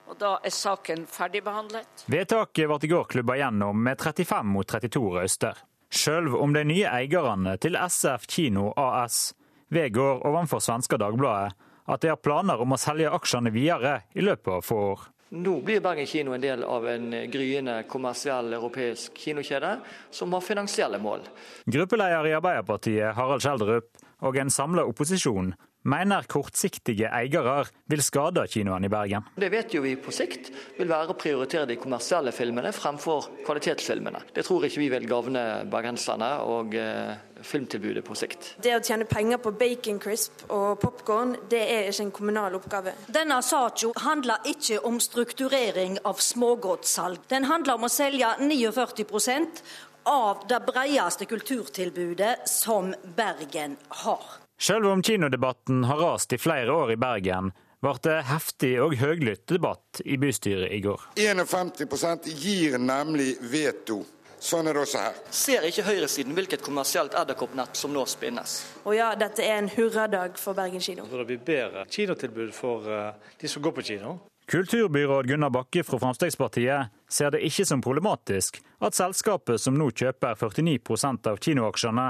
Og 0.07 0.17
da 0.17 0.37
er 0.41 0.55
saken 0.55 1.05
ferdigbehandlet. 1.11 2.07
Vedtaket 2.09 2.65
ble 2.65 2.79
i 2.81 2.89
går 2.89 3.05
klubba 3.11 3.37
gjennom 3.37 3.77
med 3.85 4.01
35 4.01 4.49
mot 4.55 4.65
32 4.65 5.03
røyster. 5.19 5.61
Sjøl 5.93 6.31
om 6.33 6.55
de 6.55 6.65
nye 6.65 6.89
eierne 6.89 7.53
til 7.61 7.77
SF 7.77 8.25
Kino 8.31 8.71
AS 8.73 9.35
vedgår 9.69 10.25
overfor 10.25 10.63
svenske 10.63 10.97
Dagbladet 10.97 11.53
at 11.87 12.01
de 12.03 12.11
har 12.11 12.19
planer 12.19 12.61
om 12.61 12.75
å 12.75 12.79
selge 12.79 13.11
aksjene 13.15 13.53
videre 13.55 14.01
i 14.13 14.25
løpet 14.25 14.59
av 14.59 14.65
få 14.65 14.79
år. 14.91 15.05
Nå 15.35 15.57
blir 15.59 15.81
Bergen 15.83 16.07
kino 16.07 16.31
en 16.31 16.43
del 16.43 16.61
av 16.63 16.85
en 16.87 17.09
gryende 17.31 17.81
kommersiell 17.91 18.53
europeisk 18.55 19.17
kinokjede 19.19 19.73
som 20.11 20.31
har 20.31 20.43
finansielle 20.43 20.99
mål. 21.03 21.25
Gruppeleder 21.67 22.29
i 22.29 22.35
Arbeiderpartiet, 22.37 23.11
Harald 23.17 23.43
Kjeldrup 23.43 24.05
og 24.23 24.39
en 24.39 24.51
samla 24.51 24.85
opposisjon 24.87 25.51
mener 25.87 26.25
kortsiktige 26.29 27.09
eiere 27.13 27.61
vil 27.87 28.03
skade 28.03 28.43
kinoene 28.51 28.87
i 28.87 28.91
Bergen. 28.91 29.27
Det 29.35 29.49
vet 29.53 29.73
jo 29.75 29.83
vi 29.85 29.95
på 29.99 30.13
sikt 30.15 30.49
vil 30.77 30.89
være 30.89 31.13
å 31.13 31.19
prioritere 31.19 31.67
de 31.69 31.77
kommersielle 31.79 32.33
filmene 32.35 32.73
fremfor 32.75 33.29
kvalitetsfilmene. 33.45 34.23
Det 34.35 34.45
tror 34.47 34.67
ikke 34.67 34.83
vi 34.83 34.89
vil 34.91 35.07
gagne 35.09 35.43
bergenserne 35.71 36.31
og 36.47 36.75
eh, 36.77 37.15
filmtilbudet 37.45 38.03
på 38.05 38.17
sikt. 38.17 38.53
Det 38.63 38.75
å 38.75 38.83
tjene 38.83 39.07
penger 39.09 39.41
på 39.43 39.53
bacon 39.57 39.99
crisp 40.03 40.45
og 40.49 40.79
popkorn, 40.81 41.35
det 41.49 41.63
er 41.63 41.91
ikke 41.91 42.07
en 42.07 42.15
kommunal 42.19 42.57
oppgave. 42.59 42.95
Denne 43.13 43.39
saken 43.45 43.95
handler 44.03 44.47
ikke 44.49 44.81
om 44.87 44.99
strukturering 45.03 45.99
av 46.07 46.21
smågodtsalg. 46.23 47.27
Den 47.31 47.47
handler 47.51 47.77
om 47.77 47.87
å 47.87 47.91
selge 47.91 48.33
49% 48.41 49.63
av 50.07 50.43
det 50.47 50.59
bredeste 50.67 51.27
kulturtilbudet 51.27 52.47
som 52.47 52.93
Bergen 53.15 53.75
har. 54.03 54.46
Selv 54.59 54.87
om 54.87 55.03
kinodebatten 55.03 55.83
har 55.83 55.97
rast 55.97 56.33
i 56.33 56.37
flere 56.37 56.73
år 56.73 56.91
i 56.91 56.97
Bergen, 56.97 57.51
ble 57.85 57.93
det 58.01 58.15
heftig 58.25 58.71
og 58.81 58.95
høylytt 58.97 59.43
debatt 59.51 60.01
i 60.01 60.17
bystyret 60.17 60.71
i 60.73 60.79
går. 60.81 61.03
51% 61.15 62.25
gir 62.33 62.79
nemlig 62.81 63.35
veto. 63.51 63.99
Sånn 64.41 64.69
er 64.69 64.73
det 64.73 64.81
også 64.81 65.01
her. 65.01 65.19
Ser 65.33 65.65
ikke 65.65 65.85
høyresiden 65.85 66.33
hvilket 66.37 66.65
kommersielt 66.65 67.13
edderkoppnett 67.17 67.77
som 67.77 67.93
nå 67.93 68.05
spinnes? 68.09 68.59
Og 68.85 68.97
ja, 68.97 69.11
dette 69.17 69.45
er 69.45 69.61
en 69.61 69.69
hurradag 69.73 70.37
for 70.41 70.57
Bergen 70.57 70.81
kino. 70.81 71.05
Det 71.09 71.25
blir 71.29 71.45
bedre 71.45 71.85
kinotilbud 71.89 72.53
for 72.53 72.89
eh, 72.89 73.31
de 73.37 73.49
som 73.49 73.65
går 73.65 73.77
på 73.77 73.85
kino. 73.93 74.17
Kulturbyråd 74.47 75.27
Gunnar 75.27 75.53
Bakke 75.53 75.83
fra 75.83 75.99
Fremskrittspartiet 76.01 76.93
ser 77.11 77.33
det 77.33 77.41
ikke 77.45 77.65
som 77.67 77.81
problematisk 77.83 78.61
at 78.79 78.97
selskapet 78.97 79.61
som 79.61 79.77
nå 79.77 79.89
kjøper 79.91 80.37
49% 80.39 81.29
av 81.29 81.41
kinoaksjene, 81.43 82.05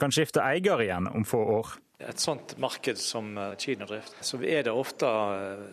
kan 0.00 0.14
skifte 0.14 0.42
eier 0.44 0.82
igjen 0.82 1.08
om 1.10 1.26
få 1.28 1.44
år. 1.60 1.76
Et 2.00 2.20
sånt 2.20 2.56
marked 2.58 2.98
som 2.98 3.34
Kina 3.60 3.84
driver, 3.84 4.08
så 4.24 4.40
er 4.40 4.64
det 4.64 4.72
ofte 4.72 5.08
eh, 5.08 5.64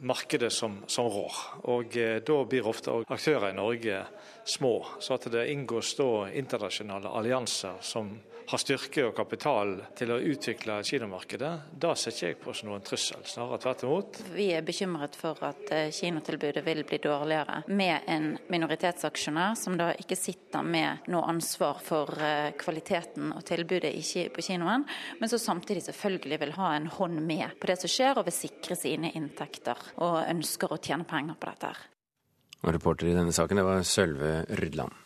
markedet 0.00 0.52
som, 0.52 0.80
som 0.86 1.06
rår. 1.06 1.36
Og 1.70 1.96
eh, 1.96 2.18
da 2.26 2.38
blir 2.48 2.68
ofte 2.68 2.94
aktører 3.06 3.50
i 3.50 3.56
Norge 3.56 4.02
små. 4.44 4.74
Så 5.00 5.16
at 5.16 5.28
det 5.32 5.46
inngås 5.52 5.94
da 5.98 6.26
internasjonale 6.30 7.12
allianser 7.18 7.78
som 7.80 8.16
har 8.46 8.60
styrke 8.62 9.04
og 9.08 9.14
kapital 9.16 9.72
til 9.98 10.12
å 10.14 10.18
utvikle 10.22 10.78
kinomarkedet, 10.86 11.52
da 11.82 11.94
ser 11.98 12.14
jeg 12.14 12.38
på 12.40 12.54
som 12.54 12.70
noen 12.70 12.84
trussel. 12.86 13.24
Snarere 13.26 13.58
tvert 13.62 13.84
imot. 13.86 14.20
Vi 14.36 14.48
er 14.54 14.66
bekymret 14.66 15.18
for 15.18 15.40
at 15.46 15.72
eh, 15.74 15.88
kinotilbudet 15.94 16.62
vil 16.66 16.84
bli 16.86 17.00
dårligere 17.02 17.62
med 17.68 18.06
en 18.12 18.28
minoritetsaksjonær 18.52 19.56
som 19.58 19.78
da 19.78 19.90
ikke 19.98 20.18
sitter 20.18 20.66
med 20.66 21.08
noe 21.12 21.26
ansvar 21.32 21.82
for 21.84 22.12
eh, 22.22 22.52
kvaliteten 22.58 23.34
og 23.34 23.44
tilbudet 23.46 23.94
på 24.34 24.44
kinoen, 24.44 24.86
men 25.20 25.32
som 25.32 25.42
samtidig 25.42 25.82
selvfølgelig 25.88 26.40
vil 26.44 26.56
ha 26.60 26.72
en 26.76 26.88
hånd 26.92 27.20
med 27.26 27.58
på 27.60 27.70
det 27.70 27.80
som 27.82 27.90
skjer, 27.90 28.18
og 28.18 28.28
vil 28.28 28.36
sikre 28.36 28.78
sine 28.78 29.10
inntekter 29.18 29.90
og 29.96 30.22
ønsker 30.22 30.72
å 30.72 30.80
tjene 30.80 31.08
penger 31.08 31.38
på 31.40 31.50
dette. 31.50 31.74
Og 32.62 32.72
reporter 32.74 33.10
i 33.10 33.16
denne 33.16 33.34
saken, 33.34 33.60
det 33.60 33.66
var 33.66 33.84
Sølve 33.86 34.32
Rydland. 34.58 35.04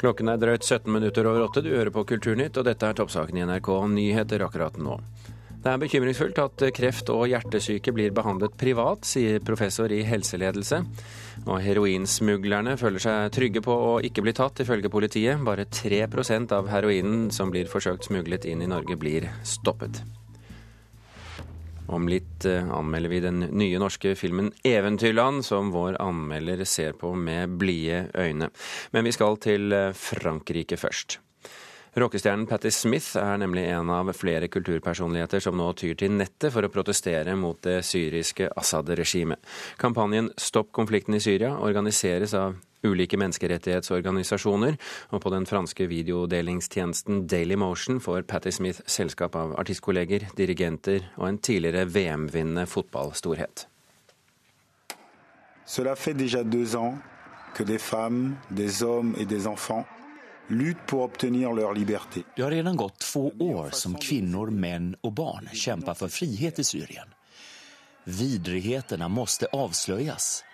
Klokken 0.00 0.28
er 0.28 0.40
drøyt 0.40 0.66
17 0.66 0.92
minutter 0.92 1.26
over 1.28 1.46
åtte. 1.46 1.62
Du 1.64 1.70
hører 1.72 1.92
på 1.94 2.04
Kulturnytt, 2.08 2.58
og 2.60 2.66
dette 2.68 2.88
er 2.88 2.96
toppsaken 2.98 3.38
i 3.40 3.46
NRK 3.48 3.70
Nyheter 3.94 4.44
akkurat 4.44 4.76
nå. 4.76 4.98
Det 5.66 5.72
er 5.72 5.80
bekymringsfullt 5.82 6.36
at 6.38 6.62
kreft 6.76 7.08
og 7.10 7.24
hjertesyke 7.26 7.90
blir 7.90 8.12
behandlet 8.14 8.52
privat, 8.60 9.02
sier 9.08 9.40
professor 9.42 9.90
i 9.90 10.04
helseledelse. 10.06 10.78
Og 11.42 11.58
heroinsmuglerne 11.64 12.76
føler 12.78 13.02
seg 13.02 13.32
trygge 13.34 13.64
på 13.66 13.74
å 13.88 13.96
ikke 14.06 14.22
bli 14.22 14.36
tatt, 14.36 14.62
ifølge 14.62 14.92
politiet. 14.92 15.42
Bare 15.48 15.66
3% 15.66 16.54
av 16.54 16.70
heroinen 16.70 17.32
som 17.34 17.50
blir 17.50 17.66
forsøkt 17.72 18.06
smuglet 18.06 18.46
inn 18.46 18.62
i 18.62 18.70
Norge, 18.70 18.94
blir 19.00 19.26
stoppet. 19.42 20.04
Om 21.88 22.08
litt 22.10 22.44
eh, 22.48 22.70
anmelder 22.74 23.12
vi 23.12 23.20
den 23.22 23.44
nye 23.54 23.78
norske 23.78 24.14
filmen 24.18 24.52
'Eventyrland', 24.64 25.42
som 25.42 25.70
vår 25.70 26.00
anmelder 26.02 26.64
ser 26.64 26.92
på 26.92 27.14
med 27.14 27.58
blide 27.58 28.08
øyne. 28.14 28.50
Men 28.90 29.04
vi 29.04 29.12
skal 29.12 29.38
til 29.38 29.72
eh, 29.72 29.92
Frankrike 29.92 30.76
først. 30.76 31.20
Rockestjernen 31.96 32.44
Patti 32.46 32.68
Smith 32.70 33.16
er 33.16 33.38
nemlig 33.40 33.62
en 33.72 33.88
av 33.88 34.10
flere 34.12 34.50
kulturpersonligheter 34.52 35.40
som 35.40 35.56
nå 35.56 35.70
tyr 35.80 35.94
til 35.96 36.12
nettet 36.12 36.52
for 36.52 36.66
å 36.66 36.68
protestere 36.68 37.32
mot 37.40 37.56
det 37.64 37.78
syriske 37.88 38.50
Assad-regimet. 38.52 39.40
Kampanjen 39.80 40.28
Stopp 40.36 40.74
konflikten 40.76 41.16
i 41.16 41.22
Syria 41.24 41.54
organiseres 41.56 42.34
av 42.36 42.58
ulike 42.86 43.18
menneskerettighetsorganisasjoner, 43.20 44.76
og 45.10 45.22
på 45.22 45.32
den 45.34 45.46
franske 45.46 45.88
videodelingstjenesten 45.90 47.26
Daily 47.26 47.58
Motion 47.60 48.00
får 48.00 48.26
Patti 48.30 48.52
Smith 48.52 48.80
selskap 48.86 49.36
av 49.36 49.56
artistkolleger, 49.60 50.28
dirigenter 50.36 51.10
og 51.16 51.28
en 51.28 51.38
tidligere 51.38 51.86
VM-vinnende 51.90 52.66
fotballstorhet. 52.66 53.66
Cela 55.66 55.96
fait 55.96 56.14
déjà 56.14 56.44
deux 56.44 56.76
ans 56.76 56.94
que 57.54 57.64
des 57.64 57.78
femmes, 57.78 58.36
des 58.50 58.82
hommes 58.82 59.16
et 59.18 59.26
des 59.26 59.46
enfants 59.46 59.84
det 60.48 62.42
har 62.42 62.50
redan 62.50 62.76
gått 62.76 62.98
två 62.98 63.32
år 63.38 63.70
som 63.70 63.94
kvinnor, 63.94 64.50
män 64.50 64.96
och 65.00 65.12
barn 65.12 65.48
kämpar 65.52 65.94
för 65.94 66.08
frihet 66.08 66.58
i 66.58 66.64
Syrien. 66.64 67.08
Vidrigheterna 68.04 69.08
måste 69.08 69.46
avslöjas. 69.46 70.44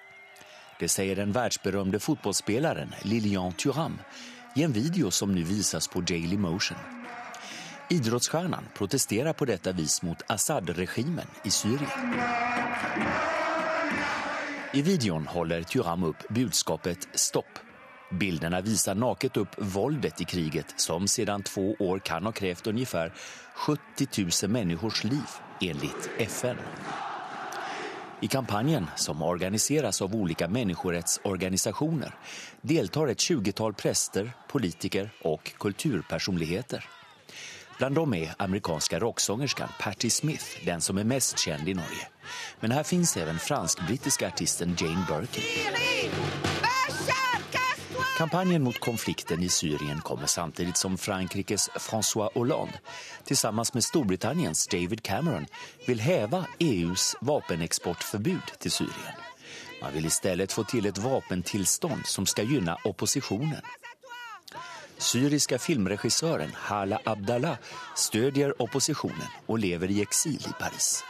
Det 0.82 0.88
säger 0.88 1.16
den 1.16 1.32
världsberömde 1.32 2.00
fotbollsspelaren 2.00 2.94
Lilian 3.02 3.52
Thuram 3.52 3.98
i 4.56 4.62
en 4.62 4.72
video 4.72 5.10
som 5.10 5.34
nu 5.34 5.42
visas 5.42 5.88
på 5.88 6.00
Daily 6.00 6.36
Motion. 6.36 6.78
Idrottsstjärnan 7.90 8.64
protesterar 8.74 9.32
på 9.32 9.44
detta 9.44 9.72
vis 9.72 10.02
mot 10.02 10.22
Assad-regimen 10.26 11.26
i 11.44 11.50
Syrien. 11.50 11.90
I 14.72 14.82
videon 14.82 15.26
håller 15.26 15.62
Thuram 15.62 16.04
upp 16.04 16.28
budskapet 16.28 17.08
stopp 17.14 17.58
Bilderna 18.10 18.60
visar 18.60 18.94
naket 18.94 19.36
upp 19.36 19.54
våldet 19.58 20.20
i 20.20 20.24
kriget 20.24 20.74
som 20.76 21.08
sedan 21.08 21.42
två 21.42 21.76
år 21.78 21.98
kan 21.98 22.24
ha 22.24 22.32
krävt 22.32 22.66
ungefär 22.66 23.12
70 23.54 24.42
000 24.42 24.50
människors 24.50 25.04
liv 25.04 25.28
enligt 25.60 26.10
FN. 26.18 26.56
I 28.22 28.28
kampanjen, 28.28 28.86
som 28.96 29.22
organiseras 29.22 30.02
av 30.02 30.14
olika 30.14 30.48
människorättsorganisationer, 30.48 32.14
deltar 32.60 33.06
ett 33.06 33.18
20-tal 33.18 33.74
präster, 33.74 34.32
politiker 34.48 35.10
och 35.22 35.52
kulturpersonligheter. 35.58 36.88
Bland 37.78 37.94
dem 37.94 38.14
är 38.14 38.34
amerikanska 38.38 39.00
rocksångerskan 39.00 39.68
Patti 39.80 40.10
Smith, 40.10 40.44
den 40.64 40.80
som 40.80 40.98
är 40.98 41.04
mest 41.04 41.38
känd 41.38 41.68
i 41.68 41.74
Norge. 41.74 42.08
Men 42.60 42.70
här 42.70 42.82
finns 42.82 43.16
även 43.16 43.38
fransk-brittiska 43.38 44.26
artisten 44.26 44.76
Jane 44.78 45.06
Birkin. 45.08 45.42
Kampanjen 48.22 48.62
mot 48.62 48.78
konflikten 48.78 49.42
i 49.42 49.48
Syrien 49.48 50.00
kommer 50.00 50.26
samtidigt 50.26 50.76
som 50.76 50.98
Frankrikes 50.98 51.70
François 51.70 52.28
Hollande 52.34 52.78
tillsammans 53.24 53.74
med 53.74 53.84
Storbritanniens 53.84 54.66
David 54.66 55.02
Cameron 55.02 55.46
vill 55.86 56.00
häva 56.00 56.46
EUs 56.58 57.16
vapenexportförbud 57.20 58.52
till 58.58 58.70
Syrien. 58.70 59.14
Man 59.80 59.92
vill 59.92 60.06
istället 60.06 60.52
få 60.52 60.64
till 60.64 60.86
ett 60.86 60.98
vapentillstånd 60.98 62.06
som 62.06 62.26
ska 62.26 62.42
gynna 62.42 62.76
oppositionen. 62.84 63.62
Syriska 64.98 65.58
filmregissøren 65.58 66.50
Hala 66.54 67.00
Abdallah 67.04 67.56
stödjer 67.96 68.62
oppositionen 68.62 69.28
og 69.46 69.58
lever 69.58 69.90
i 69.90 70.00
eksil 70.00 70.46
i 70.50 70.52
Paris. 70.60 71.04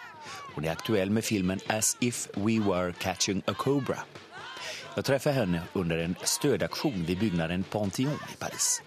Hun 0.55 0.65
er 0.65 0.73
aktuell 0.73 1.11
med 1.11 1.25
filmen 1.25 1.61
As 1.69 1.97
if 2.01 2.29
we 2.37 2.59
were 2.59 2.93
catching 2.93 3.43
a 3.47 3.55
cobra 3.55 3.99
jag 4.95 5.05
träffade 5.05 5.35
henne 5.35 5.63
under 5.73 5.99
en 5.99 6.17
stödaktion 6.25 7.05
vid 7.05 7.19
byggnaden 7.19 7.63
Pantheon 7.63 8.19
i 8.33 8.37
Paris. 8.39 8.83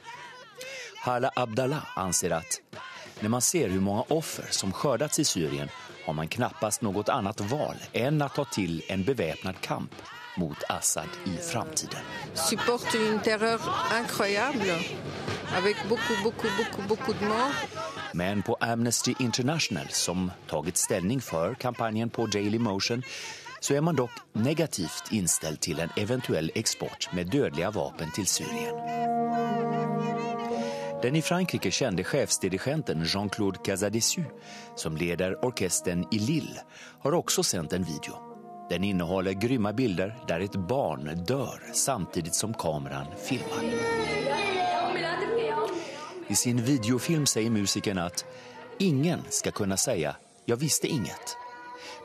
Hala 1.03 1.31
Abdallah 1.35 1.83
anser 1.95 2.31
att 2.31 2.61
När 3.19 3.29
man 3.29 3.41
ser 3.41 3.69
hur 3.69 3.79
många 3.79 4.01
offer 4.01 4.45
som 4.49 4.71
skördats 4.71 5.19
i 5.19 5.25
Syrien 5.25 5.69
har 6.05 6.13
man 6.13 6.27
knappast 6.27 6.81
något 6.81 7.09
annat 7.09 7.41
val 7.41 7.75
än 7.93 8.21
att 8.21 8.35
ta 8.35 8.45
till 8.45 8.83
en 8.87 9.03
beväpnad 9.03 9.61
kamp 9.61 9.91
mot 10.37 10.63
Assad 10.69 11.09
i 11.25 11.37
framtiden. 11.37 11.99
supporte 12.33 12.97
une 12.97 13.19
terreur 13.19 13.61
incroyable, 13.99 14.79
avec 15.57 15.75
beaucoup, 15.89 16.23
beaucoup, 16.23 16.51
beaucoup, 16.57 16.87
beaucoup 16.87 17.19
de 17.19 17.25
morts. 17.25 17.55
Men 18.13 18.41
på 18.41 18.57
Amnesty 18.59 19.13
International, 19.19 19.87
som 19.89 20.31
tagit 20.47 20.77
ställning 20.77 21.21
för 21.21 21.53
kampanjen 21.53 22.09
på 22.09 22.25
Daily 22.25 22.59
Motion, 22.59 23.03
så 23.65 23.73
er 23.75 23.81
man 23.81 23.95
dock 23.95 24.11
negativt 24.33 25.11
inställd 25.11 25.59
til 25.59 25.79
en 25.79 25.89
eventuell 25.97 26.51
export 26.55 27.09
med 27.13 27.31
dødelige 27.33 27.71
vapen 27.73 28.11
til 28.13 28.27
Syrien. 28.27 28.75
Den 31.01 31.15
i 31.15 31.21
Frankrike 31.21 31.71
kjente 31.73 32.03
sjefsdirigenten 32.05 33.01
Jean-Claude 33.03 33.63
Casadessu, 33.65 34.21
som 34.77 34.97
leder 34.97 35.33
orkestern 35.45 36.05
i 36.11 36.19
Lille, 36.19 36.61
har 37.03 37.17
også 37.17 37.43
sendt 37.43 37.73
en 37.73 37.87
video. 37.87 38.19
Den 38.69 38.83
innehåller 38.83 39.33
grymma 39.33 39.71
bilder 39.73 40.13
der 40.27 40.45
et 40.45 40.57
barn 40.69 41.09
dør 41.25 41.73
samtidig 41.73 42.35
som 42.35 42.53
kameran 42.53 43.09
filmar. 43.17 43.65
I 46.29 46.35
sin 46.35 46.61
videofilm 46.65 47.25
sier 47.25 47.49
musikeren 47.49 48.03
at 48.05 48.25
ingen 48.79 49.25
skal 49.29 49.51
kunne 49.51 49.77
si 49.77 50.05
'jeg 50.47 50.61
visste 50.61 50.87
inget”. 50.87 51.44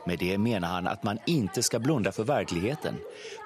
Med 0.05 0.19
det 0.19 0.37
menar 0.37 0.67
han 0.67 0.87
att 0.87 1.03
man 1.03 1.19
inte 1.25 1.63
ska 1.63 1.79
blunda 1.79 2.11
för 2.11 2.23
verkligheten 2.23 2.95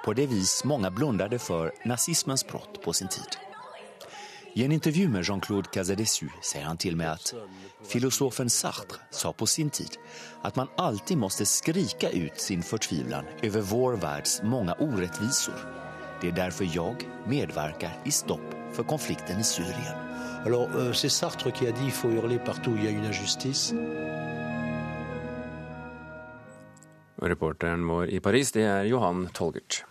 på 0.05 0.13
det 0.13 0.27
vis 0.27 0.63
många 0.63 0.91
blundade 0.91 1.39
för 1.39 1.71
nazismens 1.85 2.47
brott 2.47 2.81
på 2.83 2.93
sin 2.93 3.07
tid. 3.07 3.37
I 4.53 4.65
en 4.65 4.71
intervju 4.71 5.07
med 5.07 5.23
Jean-Claude 5.23 5.69
Casadessus 5.69 6.31
säger 6.41 6.65
han 6.65 6.77
till 6.77 6.95
mig 6.95 7.07
att 7.07 7.33
filosofen 7.87 8.49
Sartre 8.49 8.97
sa 9.11 9.33
på 9.33 9.45
sin 9.45 9.69
tid 9.69 9.97
att 10.41 10.55
man 10.55 10.67
alltid 10.77 11.17
måste 11.17 11.45
skrika 11.45 12.09
ut 12.09 12.39
sin 12.39 12.63
förtvivlan 12.63 13.25
över 13.41 13.61
vår 13.61 13.93
världs 13.93 14.41
många 14.43 14.73
orättvisor. 14.73 15.55
Det 16.21 16.27
är 16.27 16.31
därför 16.31 16.69
jag 16.73 16.95
medverkar 17.27 18.01
i 18.05 18.11
Stopp 18.11 18.55
för 18.73 18.83
konflikten 18.83 19.39
i 19.39 19.43
Syrien. 19.43 19.95
Alors, 20.45 20.69
euh, 20.75 20.93
c'est 20.93 21.09
Sartre 21.09 21.51
qui 21.51 21.67
a 21.67 21.71
dit 21.71 21.85
il 21.85 21.91
faut 21.91 22.11
hurler 22.11 22.37
partout 22.37 22.75
il 22.77 22.85
y 22.85 22.87
a 22.87 22.91
une 22.91 23.05
injustice. 23.05 23.73
Reporteren 27.31 27.87
vår 27.89 28.13
i 28.13 28.21
Paris, 28.23 28.53
det 28.55 28.67
er 28.69 28.87
Johan 28.89 29.27
Tolgert. 29.33 29.83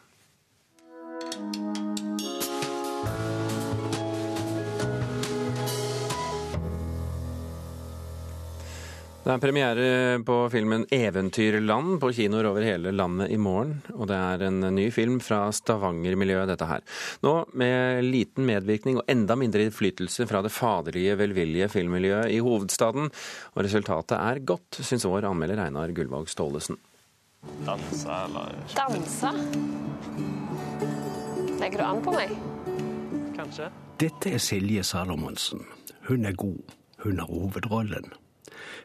Det 9.25 9.33
er 9.33 9.41
premiere 9.41 9.85
på 10.21 10.35
filmen 10.53 10.83
'Eventyrland' 10.93 11.97
på 11.97 12.11
kinoer 12.13 12.45
over 12.45 12.61
hele 12.61 12.91
landet 12.93 13.31
i 13.33 13.39
morgen. 13.41 13.79
Og 13.97 14.11
det 14.11 14.19
er 14.21 14.45
en 14.45 14.61
ny 14.77 14.91
film 14.93 15.17
fra 15.17 15.49
Stavanger-miljøet, 15.49 16.51
dette 16.53 16.69
her. 16.69 16.85
Nå 17.25 17.33
med 17.57 18.05
liten 18.05 18.45
medvirkning 18.45 19.01
og 19.01 19.09
enda 19.09 19.33
mindre 19.35 19.65
innflytelse 19.65 20.29
fra 20.29 20.43
det 20.45 20.53
faderlige, 20.53 21.17
velvillige 21.17 21.73
filmmiljøet 21.73 22.37
i 22.37 22.43
hovedstaden. 22.45 23.09
Og 23.57 23.65
resultatet 23.65 24.19
er 24.21 24.45
godt, 24.45 24.85
syns 24.85 25.09
vår 25.09 25.25
anmelder 25.25 25.65
Einar 25.65 25.89
Gullvåg 25.97 26.29
Staalesen. 26.29 26.77
Danse 27.67 28.09
eller 28.09 28.55
Danse? 28.77 29.31
Legger 31.61 31.79
du 31.79 31.85
an 31.85 32.03
på 32.03 32.13
meg? 32.13 32.35
Kanskje. 33.37 33.71
Dette 34.01 34.35
er 34.35 34.39
Silje 34.39 34.83
Salomonsen. 34.83 35.61
Hun 36.09 36.25
er 36.25 36.33
god. 36.33 36.75
Hun 36.99 37.19
har 37.19 37.27
hovedrollen. 37.27 38.13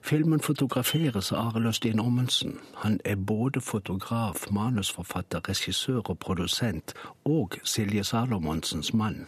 Filmen 0.01 0.39
fotograferes 0.39 1.31
av 1.31 1.47
Arild 1.47 1.67
Østin 1.67 1.99
Ommensen. 1.99 2.59
Han 2.75 2.99
er 3.05 3.15
både 3.15 3.61
fotograf, 3.61 4.51
manusforfatter, 4.51 5.49
regissør 5.49 6.01
og 6.09 6.19
produsent, 6.19 6.93
og 7.25 7.59
Silje 7.63 8.03
Salomonsens 8.03 8.93
mann. 8.93 9.27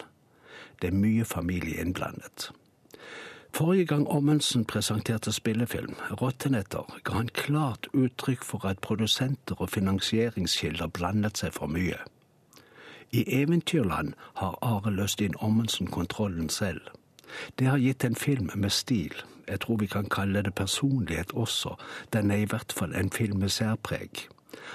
Det 0.82 0.88
er 0.88 0.98
mye 0.98 1.24
familie 1.24 1.80
innblandet. 1.80 2.50
Forrige 3.54 3.86
gang 3.86 4.08
Ommensen 4.08 4.64
presenterte 4.64 5.32
spillefilm, 5.32 5.94
'Rottenetter', 6.10 7.00
ga 7.04 7.12
han 7.12 7.28
klart 7.28 7.88
uttrykk 7.92 8.44
for 8.44 8.64
at 8.66 8.78
produsenter 8.78 9.60
og 9.60 9.70
finansieringskilder 9.70 10.86
blandet 10.86 11.38
seg 11.38 11.52
for 11.52 11.66
mye. 11.66 11.98
I 13.10 13.24
Eventyrland 13.42 14.14
har 14.34 14.58
Are 14.62 14.90
Løstin 14.90 15.34
Ommensen 15.38 15.86
kontrollen 15.86 16.48
selv. 16.48 16.80
Det 17.58 17.66
har 17.66 17.78
gitt 17.78 18.04
en 18.04 18.16
film 18.16 18.50
med 18.54 18.70
stil. 18.70 19.12
Jeg 19.48 19.60
tror 19.60 19.76
vi 19.76 19.86
kan 19.86 20.08
kalle 20.08 20.42
det 20.42 20.54
personlighet 20.54 21.32
også. 21.32 21.76
Den 22.12 22.30
er 22.30 22.36
i 22.36 22.44
hvert 22.48 22.72
fall 22.72 22.94
en 22.94 23.10
film 23.10 23.38
med 23.38 23.48
særpreg. 23.48 24.28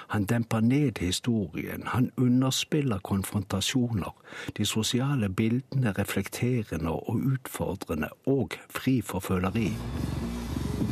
Han 0.07 0.25
demper 0.25 0.59
ned 0.59 0.99
historien, 0.99 1.83
han 1.85 2.11
underspiller 2.17 2.99
konfrontasjoner. 2.99 4.15
De 4.57 4.65
sosiale 4.65 5.29
bildene 5.29 5.87
er 5.87 5.99
reflekterende 5.99 6.91
og 6.91 7.15
utfordrende, 7.33 8.09
og 8.25 8.57
fri 8.69 9.01
for 9.01 9.19
føleri. 9.19 9.73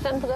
Den 0.04 0.22
på 0.22 0.28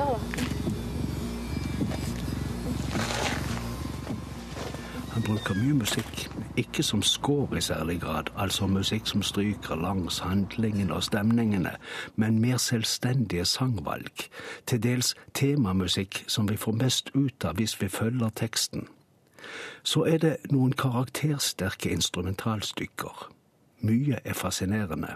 Bruker 5.25 5.53
mye 5.53 5.73
musikk, 5.73 6.29
ikke 6.57 6.83
som 6.83 7.01
score 7.03 7.57
i 7.57 7.61
særlig 7.61 8.01
grad, 8.01 8.23
altså 8.37 8.67
musikk 8.67 9.07
som 9.07 9.21
stryker 9.21 9.75
langs 9.75 10.19
handlingen 10.19 10.91
og 10.91 11.03
stemningene, 11.03 11.71
men 12.15 12.39
mer 12.39 12.57
selvstendige 12.57 13.45
sangvalg, 13.45 14.29
til 14.65 14.83
dels 14.83 15.15
temamusikk 15.33 16.23
som 16.27 16.49
vi 16.49 16.57
får 16.57 16.71
mest 16.71 17.11
ut 17.15 17.45
av 17.45 17.59
hvis 17.59 17.81
vi 17.81 17.87
følger 17.87 18.29
teksten. 18.29 18.87
Så 19.83 20.05
er 20.07 20.17
det 20.17 20.35
noen 20.51 20.73
karaktersterke 20.73 21.89
instrumentalstykker. 21.89 23.29
Mye 23.81 24.19
er 24.25 24.33
fascinerende. 24.33 25.15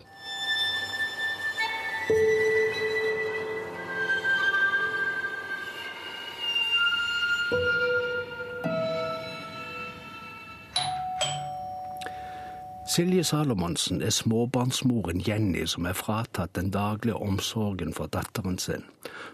Silje 12.94 13.24
Salomonsen 13.24 14.02
er 14.02 14.10
småbarnsmoren 14.10 15.22
Jenny 15.28 15.64
som 15.66 15.88
er 15.90 15.96
fratatt 15.98 16.52
den 16.54 16.68
daglige 16.70 17.16
omsorgen 17.16 17.94
for 17.98 18.06
datteren 18.06 18.60
sin. 18.62 18.84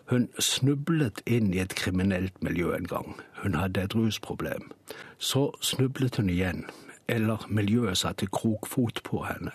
Hun 0.07 0.29
snublet 0.39 1.19
inn 1.27 1.49
i 1.51 1.59
et 1.59 1.73
kriminelt 1.75 2.37
miljø 2.43 2.69
en 2.77 2.87
gang. 2.87 3.17
Hun 3.41 3.57
hadde 3.59 3.81
et 3.83 3.95
rusproblem. 3.95 4.69
Så 5.17 5.41
snublet 5.61 6.15
hun 6.15 6.29
igjen, 6.29 6.63
eller 7.07 7.43
miljøet 7.49 7.99
satte 7.99 8.29
krokfot 8.31 9.01
på 9.03 9.25
henne. 9.27 9.51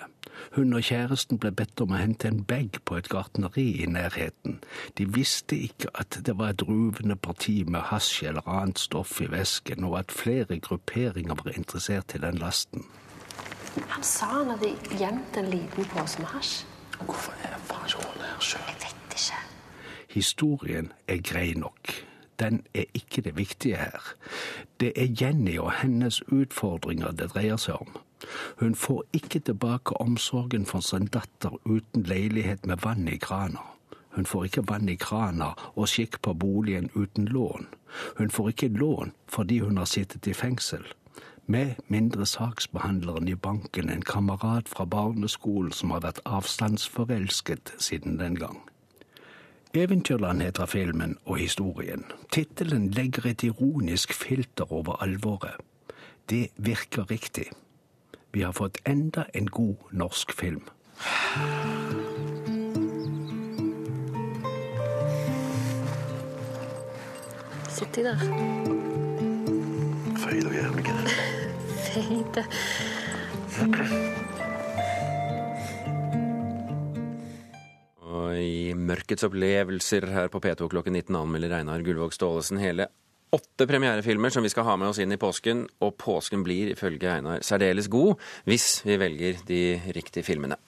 Hun 0.53 0.77
og 0.77 0.85
kjæresten 0.85 1.41
ble 1.41 1.55
bedt 1.57 1.81
om 1.81 1.95
å 1.97 2.01
hente 2.03 2.29
en 2.29 2.43
bag 2.45 2.77
på 2.85 2.99
et 3.01 3.09
gartneri 3.09 3.71
i 3.87 3.87
nærheten. 3.89 4.59
De 4.99 5.07
visste 5.15 5.57
ikke 5.57 5.95
at 5.95 6.21
det 6.27 6.37
var 6.37 6.53
et 6.53 6.67
ruvende 6.69 7.17
parti 7.17 7.63
med 7.65 7.89
hasj 7.89 8.29
eller 8.29 8.53
annet 8.59 8.85
stoff 8.85 9.17
i 9.25 9.31
vesken, 9.33 9.89
og 9.89 9.97
at 10.03 10.13
flere 10.13 10.61
grupperinger 10.61 11.41
var 11.41 11.57
interessert 11.57 12.19
i 12.19 12.21
den 12.27 12.43
lasten. 12.45 12.85
Han 13.75 14.03
sa 14.03 14.27
han 14.27 14.51
hadde 14.55 14.71
gjemt 14.99 15.37
en 15.37 15.51
liten 15.51 15.85
pose 15.91 16.23
med 16.23 16.31
hasj. 16.31 16.65
Hvorfor 17.01 17.35
er 17.43 17.59
faen 17.67 17.89
ikke 17.89 18.07
hun 18.07 18.23
her 18.23 18.41
sjøl? 18.41 18.63
Jeg 18.69 18.77
vet 18.85 19.17
ikke. 19.17 19.41
Historien 20.15 20.93
er 21.09 21.23
grei 21.27 21.55
nok. 21.59 21.91
Den 22.39 22.63
er 22.75 22.85
ikke 22.95 23.23
det 23.23 23.37
viktige 23.37 23.77
her. 23.77 24.15
Det 24.81 24.93
er 24.97 25.11
Jenny 25.21 25.59
og 25.59 25.73
hennes 25.81 26.23
utfordringer 26.23 27.11
det 27.11 27.33
dreier 27.35 27.59
seg 27.59 27.83
om. 27.83 27.97
Hun 28.63 28.75
får 28.75 29.05
ikke 29.13 29.41
tilbake 29.41 29.99
omsorgen 30.01 30.67
for 30.67 30.81
sin 30.81 31.07
datter 31.07 31.59
uten 31.65 32.03
leilighet 32.03 32.67
med 32.67 32.83
vann 32.83 33.09
i 33.09 33.19
krana. 33.19 33.63
Hun 34.15 34.27
får 34.27 34.45
ikke 34.45 34.69
vann 34.69 34.89
i 34.89 34.97
krana 34.97 35.55
og 35.75 35.89
skikk 35.91 36.21
på 36.23 36.35
boligen 36.35 36.91
uten 36.95 37.27
lån. 37.27 37.67
Hun 38.19 38.31
får 38.31 38.49
ikke 38.49 38.69
lån 38.69 39.13
fordi 39.27 39.59
hun 39.59 39.79
har 39.79 39.91
sittet 39.91 40.27
i 40.27 40.35
fengsel 40.35 40.87
med 41.47 41.75
mindre 41.89 42.27
saksbehandleren 42.27 43.29
i 43.29 43.35
banken 43.35 43.91
en 43.91 44.03
kamerat 44.03 44.69
fra 44.69 44.85
barneskolen 44.85 45.73
som 45.73 45.91
har 45.91 46.01
vært 46.01 46.23
avstandsforelsket 46.25 47.75
siden 47.79 48.19
den 48.19 48.39
gang. 48.39 48.63
Eventyrland 49.75 50.43
heter 50.43 50.67
filmen 50.67 51.19
og 51.25 51.37
historien. 51.37 52.05
Tittelen 52.33 52.91
legger 52.91 53.27
et 53.27 53.43
ironisk 53.43 54.13
filter 54.15 54.73
over 54.73 55.03
alvoret. 55.03 55.57
Det 56.31 56.49
virker 56.57 57.11
riktig. 57.11 57.51
Vi 58.33 58.41
har 58.41 58.53
fått 58.53 58.79
enda 58.87 59.25
en 59.35 59.47
god 59.47 59.77
norsk 59.91 60.33
film. 60.33 60.63
Sitt 67.69 67.95
de 67.95 68.03
der? 68.03 69.04
Feil 70.25 70.49
og 70.49 70.55
det? 70.57 71.15
Feite. 71.85 72.45
Og 78.05 78.37
i 78.41 78.73
Mørkets 78.75 79.27
opplevelser 79.29 80.09
her 80.15 80.33
på 80.33 80.41
P2 80.43 80.71
klokken 80.73 80.97
19 80.97 81.21
anmelder 81.21 81.59
Einar 81.61 81.85
Gullvåg 81.85 82.17
Staalesen 82.17 82.63
hele 82.63 82.89
åtte 83.35 83.67
premierefilmer 83.67 84.31
som 84.31 84.45
vi 84.47 84.53
skal 84.53 84.67
ha 84.69 84.77
med 84.79 84.93
oss 84.93 85.01
inn 85.03 85.15
i 85.15 85.21
påsken. 85.21 85.65
Og 85.83 85.97
påsken 86.01 86.45
blir 86.47 86.73
ifølge 86.73 87.11
Einar 87.11 87.43
særdeles 87.47 87.91
god 87.93 88.15
hvis 88.49 88.79
vi 88.87 88.99
velger 89.01 89.43
de 89.49 89.65
riktige 89.97 90.27
filmene. 90.27 90.59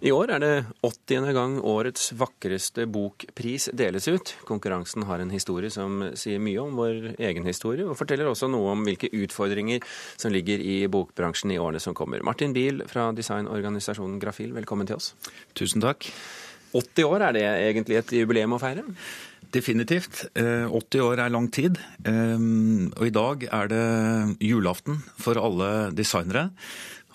I 0.00 0.12
år 0.16 0.30
er 0.32 0.40
det 0.40 0.52
80. 0.80 1.26
gang 1.36 1.58
årets 1.60 2.06
vakreste 2.16 2.86
bokpris 2.88 3.68
deles 3.76 4.06
ut. 4.08 4.32
Konkurransen 4.48 5.04
har 5.04 5.20
en 5.20 5.32
historie 5.32 5.68
som 5.72 5.98
sier 6.16 6.40
mye 6.40 6.62
om 6.62 6.72
vår 6.78 7.10
egen 7.20 7.44
historie, 7.44 7.84
og 7.84 7.98
forteller 8.00 8.30
også 8.30 8.48
noe 8.48 8.72
om 8.72 8.86
hvilke 8.86 9.10
utfordringer 9.12 9.84
som 10.16 10.32
ligger 10.32 10.62
i 10.64 10.78
bokbransjen 10.88 11.52
i 11.52 11.58
årene 11.60 11.82
som 11.84 11.96
kommer. 11.96 12.24
Martin 12.24 12.56
Biel 12.56 12.80
fra 12.88 13.10
designorganisasjonen 13.12 14.16
Grafil, 14.22 14.54
velkommen 14.56 14.88
til 14.88 14.96
oss. 14.96 15.12
Tusen 15.52 15.84
takk. 15.84 16.08
80 16.72 17.04
år, 17.04 17.26
er 17.26 17.36
det 17.36 17.44
egentlig 17.50 17.98
et 18.00 18.14
jubileum 18.22 18.56
å 18.56 18.60
feire? 18.62 18.86
Definitivt. 19.52 20.30
80 20.32 20.70
eh, 20.70 21.04
år 21.04 21.24
er 21.26 21.34
lang 21.34 21.50
tid. 21.52 21.76
Eh, 22.08 22.40
og 22.94 23.04
i 23.04 23.12
dag 23.12 23.44
er 23.50 23.68
det 23.68 23.84
julaften 24.48 25.02
for 25.20 25.36
alle 25.42 25.90
designere 25.92 26.48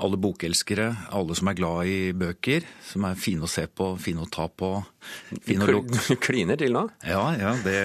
alle 0.03 0.17
bokelskere, 0.19 0.89
alle 1.15 1.35
som 1.37 1.49
er 1.49 1.57
glad 1.57 1.87
i 1.87 1.99
bøker, 2.17 2.65
som 2.83 3.05
er 3.07 3.19
fine 3.19 3.45
å 3.47 3.51
se 3.51 3.63
på, 3.71 3.93
fine 4.01 4.25
å 4.25 4.31
ta 4.31 4.47
på. 4.51 4.71
Fine 5.45 5.67
å 5.67 5.83
Du 5.85 6.15
Kliner 6.25 6.59
til 6.59 6.75
nå? 6.75 6.87
Ja, 7.07 7.29
ja. 7.39 7.53
Det, 7.63 7.77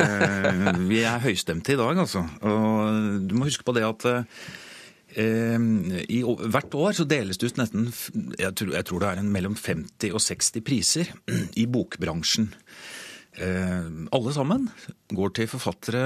vi 0.91 1.05
er 1.07 1.23
høystemte 1.23 1.77
i 1.77 1.79
dag, 1.79 2.03
altså. 2.03 2.25
Og 2.43 3.23
du 3.31 3.37
må 3.39 3.47
huske 3.47 3.67
på 3.67 3.75
det 3.77 3.87
at 3.87 4.09
eh, 4.11 5.69
i, 6.03 6.21
hvert 6.25 6.77
år 6.81 6.99
så 6.99 7.07
deles 7.07 7.39
det 7.39 7.53
ut 7.53 7.63
nesten 7.63 7.89
jeg 8.39 8.57
tror, 8.59 8.75
jeg 8.79 8.89
tror 8.91 9.05
det 9.05 9.13
er 9.13 9.23
en 9.23 9.33
mellom 9.35 9.55
50 9.59 10.11
og 10.11 10.25
60 10.27 10.67
priser 10.67 11.15
i 11.55 11.69
bokbransjen. 11.71 12.51
Eh, 13.39 13.87
alle 14.11 14.35
sammen 14.35 14.67
går 15.15 15.39
til 15.39 15.51
forfattere, 15.55 16.05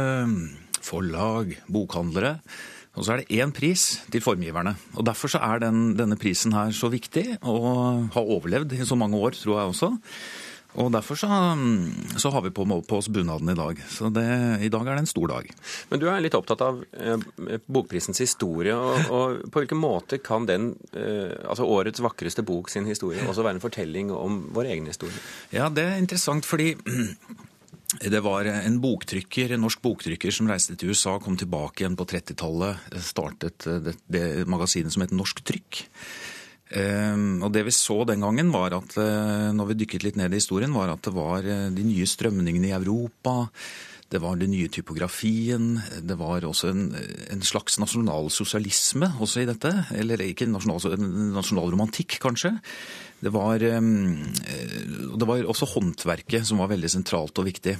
forlag, 0.84 1.56
bokhandlere. 1.72 2.36
Og 2.94 3.02
så 3.02 3.14
er 3.14 3.22
det 3.22 3.42
én 3.42 3.52
pris 3.54 3.84
til 4.12 4.22
formgiverne. 4.22 4.76
Og 4.94 5.06
Derfor 5.06 5.32
så 5.32 5.42
er 5.42 5.62
den, 5.66 5.96
denne 5.98 6.18
prisen 6.20 6.54
her 6.54 6.70
så 6.70 6.90
viktig, 6.92 7.40
og 7.42 8.10
har 8.14 8.32
overlevd 8.38 8.76
i 8.76 8.86
så 8.86 8.98
mange 8.98 9.18
år, 9.18 9.34
tror 9.38 9.58
jeg 9.58 9.72
også. 9.74 9.94
Og 10.74 10.90
Derfor 10.90 11.14
så, 11.14 11.28
så 12.18 12.30
har 12.34 12.42
vi 12.42 12.50
på, 12.50 12.64
på, 12.66 12.96
oss 12.98 13.08
bunaden 13.08 13.50
i 13.50 13.54
dag. 13.54 13.78
Så 13.88 14.10
det, 14.10 14.26
i 14.66 14.70
dag 14.72 14.86
er 14.86 14.96
det 14.96 15.04
en 15.04 15.10
stor 15.10 15.30
dag. 15.30 15.50
Men 15.90 16.02
du 16.02 16.08
er 16.10 16.22
litt 16.22 16.34
opptatt 16.34 16.64
av 16.66 16.80
eh, 16.98 17.58
bokprisens 17.70 18.18
historie. 18.22 18.74
Og, 18.74 19.10
og, 19.14 19.44
på 19.54 19.62
hvilken 19.62 19.78
måte 19.78 20.18
kan 20.18 20.48
den, 20.50 20.72
eh, 20.98 21.30
altså 21.46 21.68
årets 21.70 22.02
vakreste 22.02 22.42
bok 22.46 22.72
sin 22.74 22.90
historie, 22.90 23.22
også 23.22 23.46
være 23.46 23.60
en 23.60 23.62
fortelling 23.62 24.10
om 24.14 24.48
vår 24.54 24.72
egen 24.74 24.90
historie? 24.90 25.14
Ja, 25.54 25.70
det 25.70 25.86
er 25.92 26.02
interessant 26.02 26.46
fordi 26.46 26.74
det 28.00 28.20
var 28.24 28.48
en 28.50 28.80
boktrykker, 28.82 29.54
en 29.54 29.64
norsk 29.64 29.82
boktrykker 29.84 30.34
som 30.34 30.48
reiste 30.50 30.76
til 30.78 30.92
USA, 30.94 31.16
kom 31.22 31.36
tilbake 31.40 31.84
igjen 31.84 31.98
på 31.98 32.06
30-tallet, 32.10 32.94
startet 33.04 33.66
det, 33.84 33.96
det, 34.10 34.24
magasinet 34.50 34.94
som 34.94 35.04
het 35.04 35.14
Norsk 35.14 35.44
Trykk. 35.46 35.84
Ehm, 36.74 37.42
og 37.44 37.52
Det 37.52 37.64
vi 37.66 37.74
så 37.74 38.04
den 38.08 38.24
gangen, 38.24 38.52
var 38.52 38.74
at 38.74 38.96
eh, 38.98 39.50
når 39.54 39.70
vi 39.70 39.80
dykket 39.84 40.06
litt 40.06 40.16
ned 40.20 40.32
i 40.32 40.40
historien, 40.40 40.74
var 40.74 40.90
at 40.92 41.02
det 41.06 41.14
var 41.14 41.44
eh, 41.44 41.70
de 41.70 41.84
nye 41.86 42.06
strømningene 42.06 42.70
i 42.72 42.76
Europa. 42.76 43.48
Det 44.10 44.20
var 44.22 44.36
den 44.36 44.52
nye 44.52 44.68
typografien. 44.68 45.80
Det 46.02 46.16
var 46.18 46.44
også 46.46 46.70
en, 46.70 46.82
en 47.32 47.42
slags 47.42 47.78
nasjonalsosialisme 47.82 49.14
også 49.18 49.42
i 49.42 49.48
dette. 49.48 49.72
Eller 49.96 50.22
ikke 50.22 50.46
nasjonal, 50.50 50.98
nasjonalromantikk, 51.34 52.18
kanskje. 52.22 52.56
Det 53.20 53.32
var, 53.32 53.62
ehm, 53.62 54.22
eh, 54.44 54.80
det 55.16 55.28
var 55.28 55.44
også 55.44 55.70
håndverket 55.74 56.46
som 56.46 56.58
var 56.58 56.72
veldig 56.72 56.90
sentralt 56.90 57.38
og 57.38 57.46
viktig. 57.46 57.78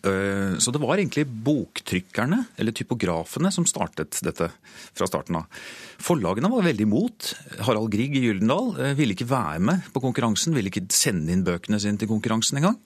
Eh, 0.00 0.56
så 0.58 0.72
det 0.72 0.80
var 0.80 0.96
egentlig 0.96 1.26
boktrykkerne, 1.44 2.44
eller 2.56 2.72
typografene, 2.72 3.50
som 3.52 3.66
startet 3.68 4.20
dette 4.24 4.48
fra 4.96 5.08
starten 5.08 5.36
av. 5.42 5.62
Forlagene 6.00 6.50
var 6.52 6.64
veldig 6.64 6.86
imot. 6.86 7.34
Harald 7.66 7.90
Grieg 7.92 8.16
i 8.16 8.24
Gyldendal 8.24 8.72
eh, 8.80 8.94
ville 8.96 9.16
ikke 9.16 9.28
være 9.28 9.60
med 9.60 9.90
på 9.92 10.02
konkurransen, 10.04 10.56
ville 10.56 10.72
ikke 10.72 10.86
sende 10.94 11.34
inn 11.34 11.44
bøkene 11.44 11.80
sine 11.82 12.00
til 12.00 12.08
konkurransen 12.08 12.60
engang. 12.60 12.78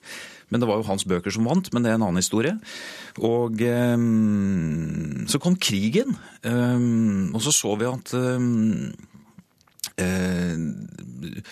Men 0.51 0.61
det 0.61 0.67
var 0.69 0.81
jo 0.81 0.89
hans 0.89 1.07
bøker 1.07 1.33
som 1.33 1.47
vant, 1.47 1.71
men 1.73 1.85
det 1.85 1.93
er 1.93 1.97
en 1.97 2.05
annen 2.05 2.21
historie. 2.21 2.53
Og 3.25 3.63
um, 3.97 5.25
så 5.31 5.39
kom 5.41 5.55
krigen, 5.57 6.13
um, 6.45 7.31
og 7.33 7.41
så 7.41 7.53
så 7.55 7.71
vi 7.79 7.87
at 7.89 8.13
And. 9.97 11.43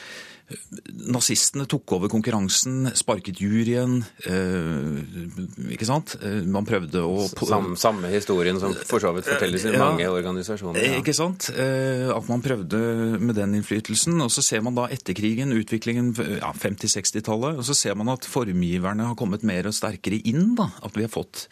Nazistene 1.10 1.66
tok 1.70 1.96
over 1.98 2.12
konkurransen, 2.12 2.90
sparket 2.98 3.42
juryen. 3.44 4.02
Eh, 4.28 5.74
ikke 5.76 5.88
sant? 5.88 6.16
Eh, 6.22 6.42
man 6.50 6.68
prøvde 6.68 7.04
å 7.04 7.28
Samme, 7.44 7.76
samme 7.80 8.10
historien 8.14 8.58
som 8.62 8.74
for 8.88 9.04
så 9.04 9.12
vidt 9.16 9.28
fortelles 9.28 9.66
i 9.68 9.74
mange 9.76 10.06
ja, 10.06 10.12
organisasjoner. 10.14 10.80
Ja. 10.80 11.00
Ikke 11.02 11.14
sant? 11.16 11.50
At 11.54 12.30
man 12.30 12.44
prøvde 12.46 12.80
med 13.20 13.36
den 13.38 13.58
innflytelsen. 13.60 14.16
Og 14.24 14.32
så 14.34 14.44
ser 14.46 14.64
man 14.66 14.78
da 14.78 14.88
etter 14.94 15.16
krigen, 15.18 15.54
utviklingen 15.56 16.14
ja, 16.40 16.54
50-60-tallet, 16.56 17.60
og 17.60 17.68
så 17.68 17.76
ser 17.78 17.98
man 18.00 18.14
at 18.14 18.28
formgiverne 18.30 19.10
har 19.10 19.18
kommet 19.20 19.46
mer 19.48 19.68
og 19.70 19.76
sterkere 19.76 20.22
inn. 20.30 20.54
da, 20.60 20.70
At 20.86 20.98
vi 20.98 21.06
har 21.06 21.12
fått 21.14 21.48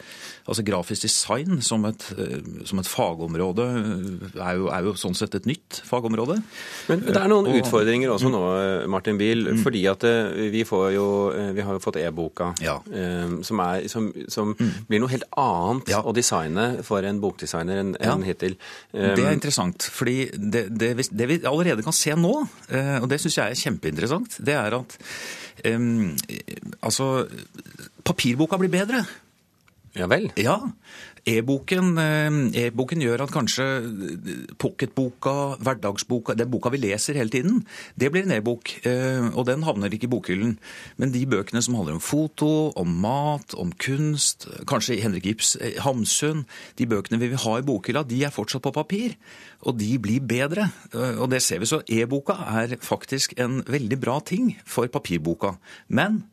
altså 0.46 0.64
grafisk 0.66 1.06
design 1.06 1.60
som 1.62 1.84
et, 1.88 2.08
som 2.68 2.80
et 2.82 2.88
fagområde 2.88 3.68
er 4.42 4.58
jo, 4.58 4.68
er 4.72 4.86
jo 4.86 4.94
sånn 4.98 5.16
sett 5.18 5.36
et 5.38 5.48
nytt 5.48 5.82
fagområde. 5.86 6.38
Men 6.90 7.04
det 7.06 7.18
er 7.18 7.30
noen 7.30 7.50
og, 7.50 7.58
utfordringer 7.62 8.12
også 8.14 8.30
nå, 8.32 8.42
Martin 8.92 9.18
Biel. 9.20 9.46
Mm. 9.48 9.62
Fordi 9.64 9.82
at 9.90 10.04
eh, 10.08 10.48
vi 10.52 10.64
får 10.68 10.86
jo 10.94 11.06
eh, 11.34 11.50
Vi 11.56 11.64
har 11.64 11.76
jo 11.76 11.82
fått 11.82 11.98
e-boka, 12.02 12.52
ja. 12.62 12.78
Eh, 12.92 13.38
som, 13.46 13.62
er, 13.64 13.88
som, 13.92 14.10
som 14.32 14.52
mm. 14.58 14.72
blir 14.90 15.02
noe 15.02 15.12
helt 15.12 15.26
annet 15.40 15.92
ja. 15.94 16.02
å 16.04 16.14
designe 16.16 16.68
for 16.86 17.04
en 17.08 17.20
bokdesigner 17.22 17.82
enn 17.82 17.94
ja. 17.98 18.16
hittil. 18.26 18.58
Det 18.92 19.24
er 19.24 19.32
interessant. 19.34 19.88
fordi 19.92 20.30
det, 20.36 20.66
det, 20.70 20.94
det, 21.10 21.28
vi 21.28 21.40
allerede 21.48 21.84
kan 21.84 21.94
se 21.96 22.14
nå, 22.18 22.32
og 23.02 23.08
det 23.10 23.18
syns 23.22 23.38
jeg 23.38 23.54
er 23.54 23.60
kjempeinteressant, 23.62 24.38
det 24.44 24.54
er 24.58 24.76
at 24.76 24.96
um, 25.74 26.12
altså 26.80 27.26
Papirboka 28.06 28.58
blir 28.60 28.72
bedre. 28.72 29.04
Ja 29.96 30.08
vel? 30.08 30.30
Ja, 30.40 30.56
E-boken 31.22 31.98
e 32.50 32.70
gjør 33.04 33.22
at 33.22 33.30
kanskje 33.30 33.64
pocketboka, 34.58 35.54
hverdagsboka, 35.62 36.34
den 36.34 36.50
boka 36.50 36.72
vi 36.74 36.80
leser 36.82 37.14
hele 37.14 37.30
tiden, 37.30 37.60
det 37.94 38.10
blir 38.10 38.26
en 38.26 38.34
e-bok. 38.34 38.72
Eh, 38.82 39.30
og 39.30 39.46
den 39.46 39.62
havner 39.62 39.92
ikke 39.92 40.08
i 40.08 40.10
bokhyllen. 40.10 40.56
Men 40.98 41.12
de 41.14 41.22
bøkene 41.26 41.62
som 41.62 41.76
handler 41.78 42.00
om 42.00 42.02
foto, 42.02 42.72
om 42.74 42.90
mat, 43.04 43.54
om 43.54 43.70
kunst, 43.70 44.48
kanskje 44.66 44.98
Henrik 44.98 45.26
Ibs, 45.30 45.54
eh, 45.60 45.78
Hamsun 45.78 46.44
De 46.78 46.86
bøkene 46.86 47.20
vi 47.20 47.28
vil 47.28 47.38
ha 47.38 47.58
i 47.58 47.62
bokhylla, 47.62 48.02
de 48.02 48.24
er 48.24 48.34
fortsatt 48.34 48.62
på 48.62 48.74
papir. 48.74 49.14
Og 49.62 49.78
de 49.78 49.98
blir 50.02 50.20
bedre. 50.20 50.72
Og 50.92 51.30
det 51.30 51.42
ser 51.42 51.60
vi 51.60 51.66
så. 51.70 51.82
E-boka 51.86 52.34
er 52.34 52.76
faktisk 52.82 53.38
en 53.38 53.62
veldig 53.62 54.00
bra 54.00 54.18
ting 54.20 54.56
for 54.66 54.86
papirboka. 54.90 55.54
Men 55.88 56.24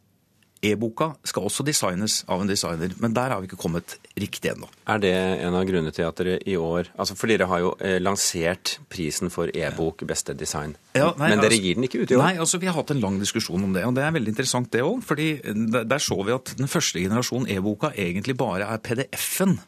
E-boka 0.65 1.13
skal 1.27 1.45
også 1.47 1.63
designes 1.63 2.19
av 2.27 2.41
en 2.43 2.49
designer, 2.49 2.91
men 2.99 3.13
der 3.15 3.31
har 3.31 3.39
vi 3.39 3.47
ikke 3.47 3.59
kommet 3.61 3.95
riktig 4.19 4.51
ennå. 4.51 4.67
Er 4.91 4.99
det 4.99 5.13
en 5.15 5.55
av 5.55 5.63
grunnene 5.67 5.93
til 5.95 6.03
at 6.03 6.19
dere 6.19 6.35
i 6.43 6.57
år 6.59 6.89
altså 6.99 7.15
For 7.15 7.31
dere 7.31 7.47
har 7.47 7.61
jo 7.63 7.71
eh, 7.79 7.95
lansert 8.03 8.75
prisen 8.91 9.31
for 9.31 9.51
e-bok 9.55 10.03
beste 10.09 10.35
design. 10.35 10.75
Ja, 10.97 11.13
nei, 11.15 11.31
men 11.31 11.39
dere 11.39 11.53
altså, 11.53 11.63
gir 11.63 11.79
den 11.79 11.87
ikke 11.87 12.03
ut 12.03 12.11
i 12.11 12.17
år? 12.17 12.23
Nei, 12.25 12.33
altså 12.43 12.59
vi 12.59 12.67
har 12.67 12.75
hatt 12.75 12.91
en 12.91 13.03
lang 13.03 13.21
diskusjon 13.21 13.63
om 13.69 13.75
det. 13.75 13.85
Og 13.87 13.95
det 13.95 14.03
er 14.03 14.15
veldig 14.19 14.35
interessant 14.35 14.71
det 14.75 14.83
òg. 14.83 14.99
fordi 15.07 15.29
der 15.79 16.03
så 16.03 16.19
vi 16.27 16.35
at 16.35 16.53
den 16.59 16.71
første 16.71 16.99
generasjonen 16.99 17.47
e-boka 17.55 17.93
egentlig 17.95 18.35
bare 18.39 18.67
er 18.67 18.83
PDF-en 18.83 19.59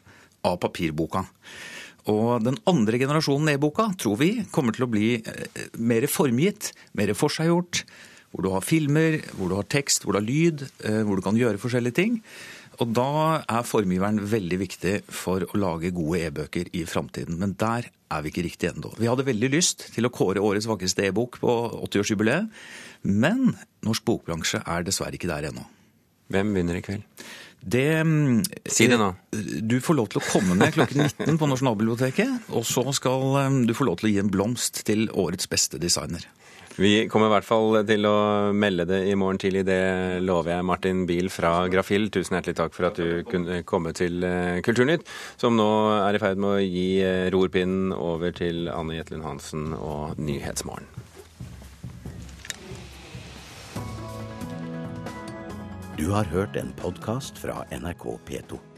av 0.44 0.60
papirboka. 0.60 1.24
Og 2.12 2.42
den 2.44 2.58
andre 2.68 2.98
generasjonen 2.98 3.54
e-boka 3.54 3.92
tror 3.96 4.18
vi 4.20 4.32
kommer 4.52 4.76
til 4.76 4.84
å 4.84 4.92
bli 4.92 5.14
eh, 5.22 5.68
mer 5.78 6.04
formgitt, 6.10 6.74
mer 6.98 7.14
forseggjort 7.16 7.86
hvor 8.32 8.44
du 8.44 8.50
har 8.54 8.64
filmer, 8.64 9.20
hvor 9.36 9.52
du 9.52 9.58
har 9.58 9.68
tekst, 9.68 10.04
hvor 10.04 10.16
du 10.16 10.22
har 10.22 10.26
lyd, 10.26 10.66
eh, 10.84 11.02
hvor 11.04 11.20
du 11.20 11.24
kan 11.24 11.38
gjøre 11.38 11.60
forskjellige 11.60 11.98
ting. 11.98 12.20
Og 12.80 12.88
da 12.96 13.42
er 13.44 13.66
formgiveren 13.68 14.22
veldig 14.32 14.58
viktig 14.62 14.94
for 15.12 15.44
å 15.44 15.60
lage 15.60 15.92
gode 15.94 16.22
e-bøker 16.24 16.70
i 16.72 16.86
framtiden. 16.88 17.36
Men 17.38 17.52
der 17.60 17.90
er 18.12 18.24
vi 18.24 18.32
ikke 18.32 18.46
riktig 18.46 18.72
ennå. 18.72 18.94
Vi 18.98 19.10
hadde 19.10 19.28
veldig 19.28 19.52
lyst 19.52 19.86
til 19.94 20.08
å 20.08 20.12
kåre 20.12 20.42
årets 20.42 20.68
vakreste 20.70 21.04
e-bok 21.06 21.38
på 21.42 21.52
80-årsjubileet, 21.84 22.48
men 23.12 23.52
norsk 23.84 24.04
bokbransje 24.08 24.62
er 24.64 24.84
dessverre 24.86 25.18
ikke 25.18 25.30
der 25.30 25.50
ennå. 25.52 25.64
Hvem 26.32 26.52
vinner 26.56 26.78
i 26.78 26.84
kveld? 26.84 27.04
Det, 27.62 28.02
si 28.74 28.88
det 28.90 28.98
nå. 28.98 29.12
Eh, 29.36 29.50
du 29.62 29.76
får 29.84 29.94
lov 29.94 30.08
til 30.10 30.18
å 30.18 30.26
komme 30.26 30.56
ned 30.58 30.72
klokken 30.74 31.04
19 31.04 31.38
på 31.38 31.48
Nasjonalbiblioteket. 31.50 32.48
Og 32.56 32.66
så 32.66 32.82
skal 32.96 33.36
eh, 33.44 33.58
du 33.68 33.74
få 33.76 33.86
lov 33.86 34.00
til 34.00 34.10
å 34.10 34.14
gi 34.14 34.22
en 34.22 34.32
blomst 34.32 34.82
til 34.88 35.06
årets 35.12 35.50
beste 35.50 35.78
designer. 35.82 36.26
Vi 36.76 37.08
kommer 37.08 37.28
i 37.28 37.32
hvert 37.34 37.44
fall 37.44 37.76
til 37.84 38.06
å 38.08 38.16
melde 38.56 38.86
det 38.88 39.02
i 39.10 39.16
morgen 39.18 39.40
tidlig, 39.40 39.66
det 39.68 40.22
lover 40.24 40.54
jeg. 40.54 40.64
Martin 40.64 41.02
Biel 41.08 41.28
fra 41.32 41.66
Grafill, 41.72 42.08
tusen 42.12 42.38
hjertelig 42.38 42.56
takk 42.62 42.76
for 42.76 42.88
at 42.88 42.96
du 42.96 43.20
kunne 43.28 43.60
komme 43.68 43.92
til 43.96 44.24
eh, 44.24 44.62
Kulturnytt, 44.64 45.04
som 45.40 45.58
nå 45.58 45.68
er 45.98 46.16
i 46.16 46.22
ferd 46.22 46.40
med 46.40 46.54
å 46.56 46.64
gi 46.64 46.88
eh, 47.04 47.28
rorpinnen 47.34 47.92
over 47.92 48.32
til 48.36 48.72
Anne 48.72 48.96
Jetlund 48.96 49.28
Hansen 49.28 49.72
og 49.76 50.16
Nyhetsmorgen. 50.16 50.88
Du 56.00 56.08
har 56.10 56.24
hørt 56.32 56.56
en 56.56 56.72
podkast 56.80 57.36
fra 57.38 57.60
NRK 57.68 58.14
P2. 58.26 58.71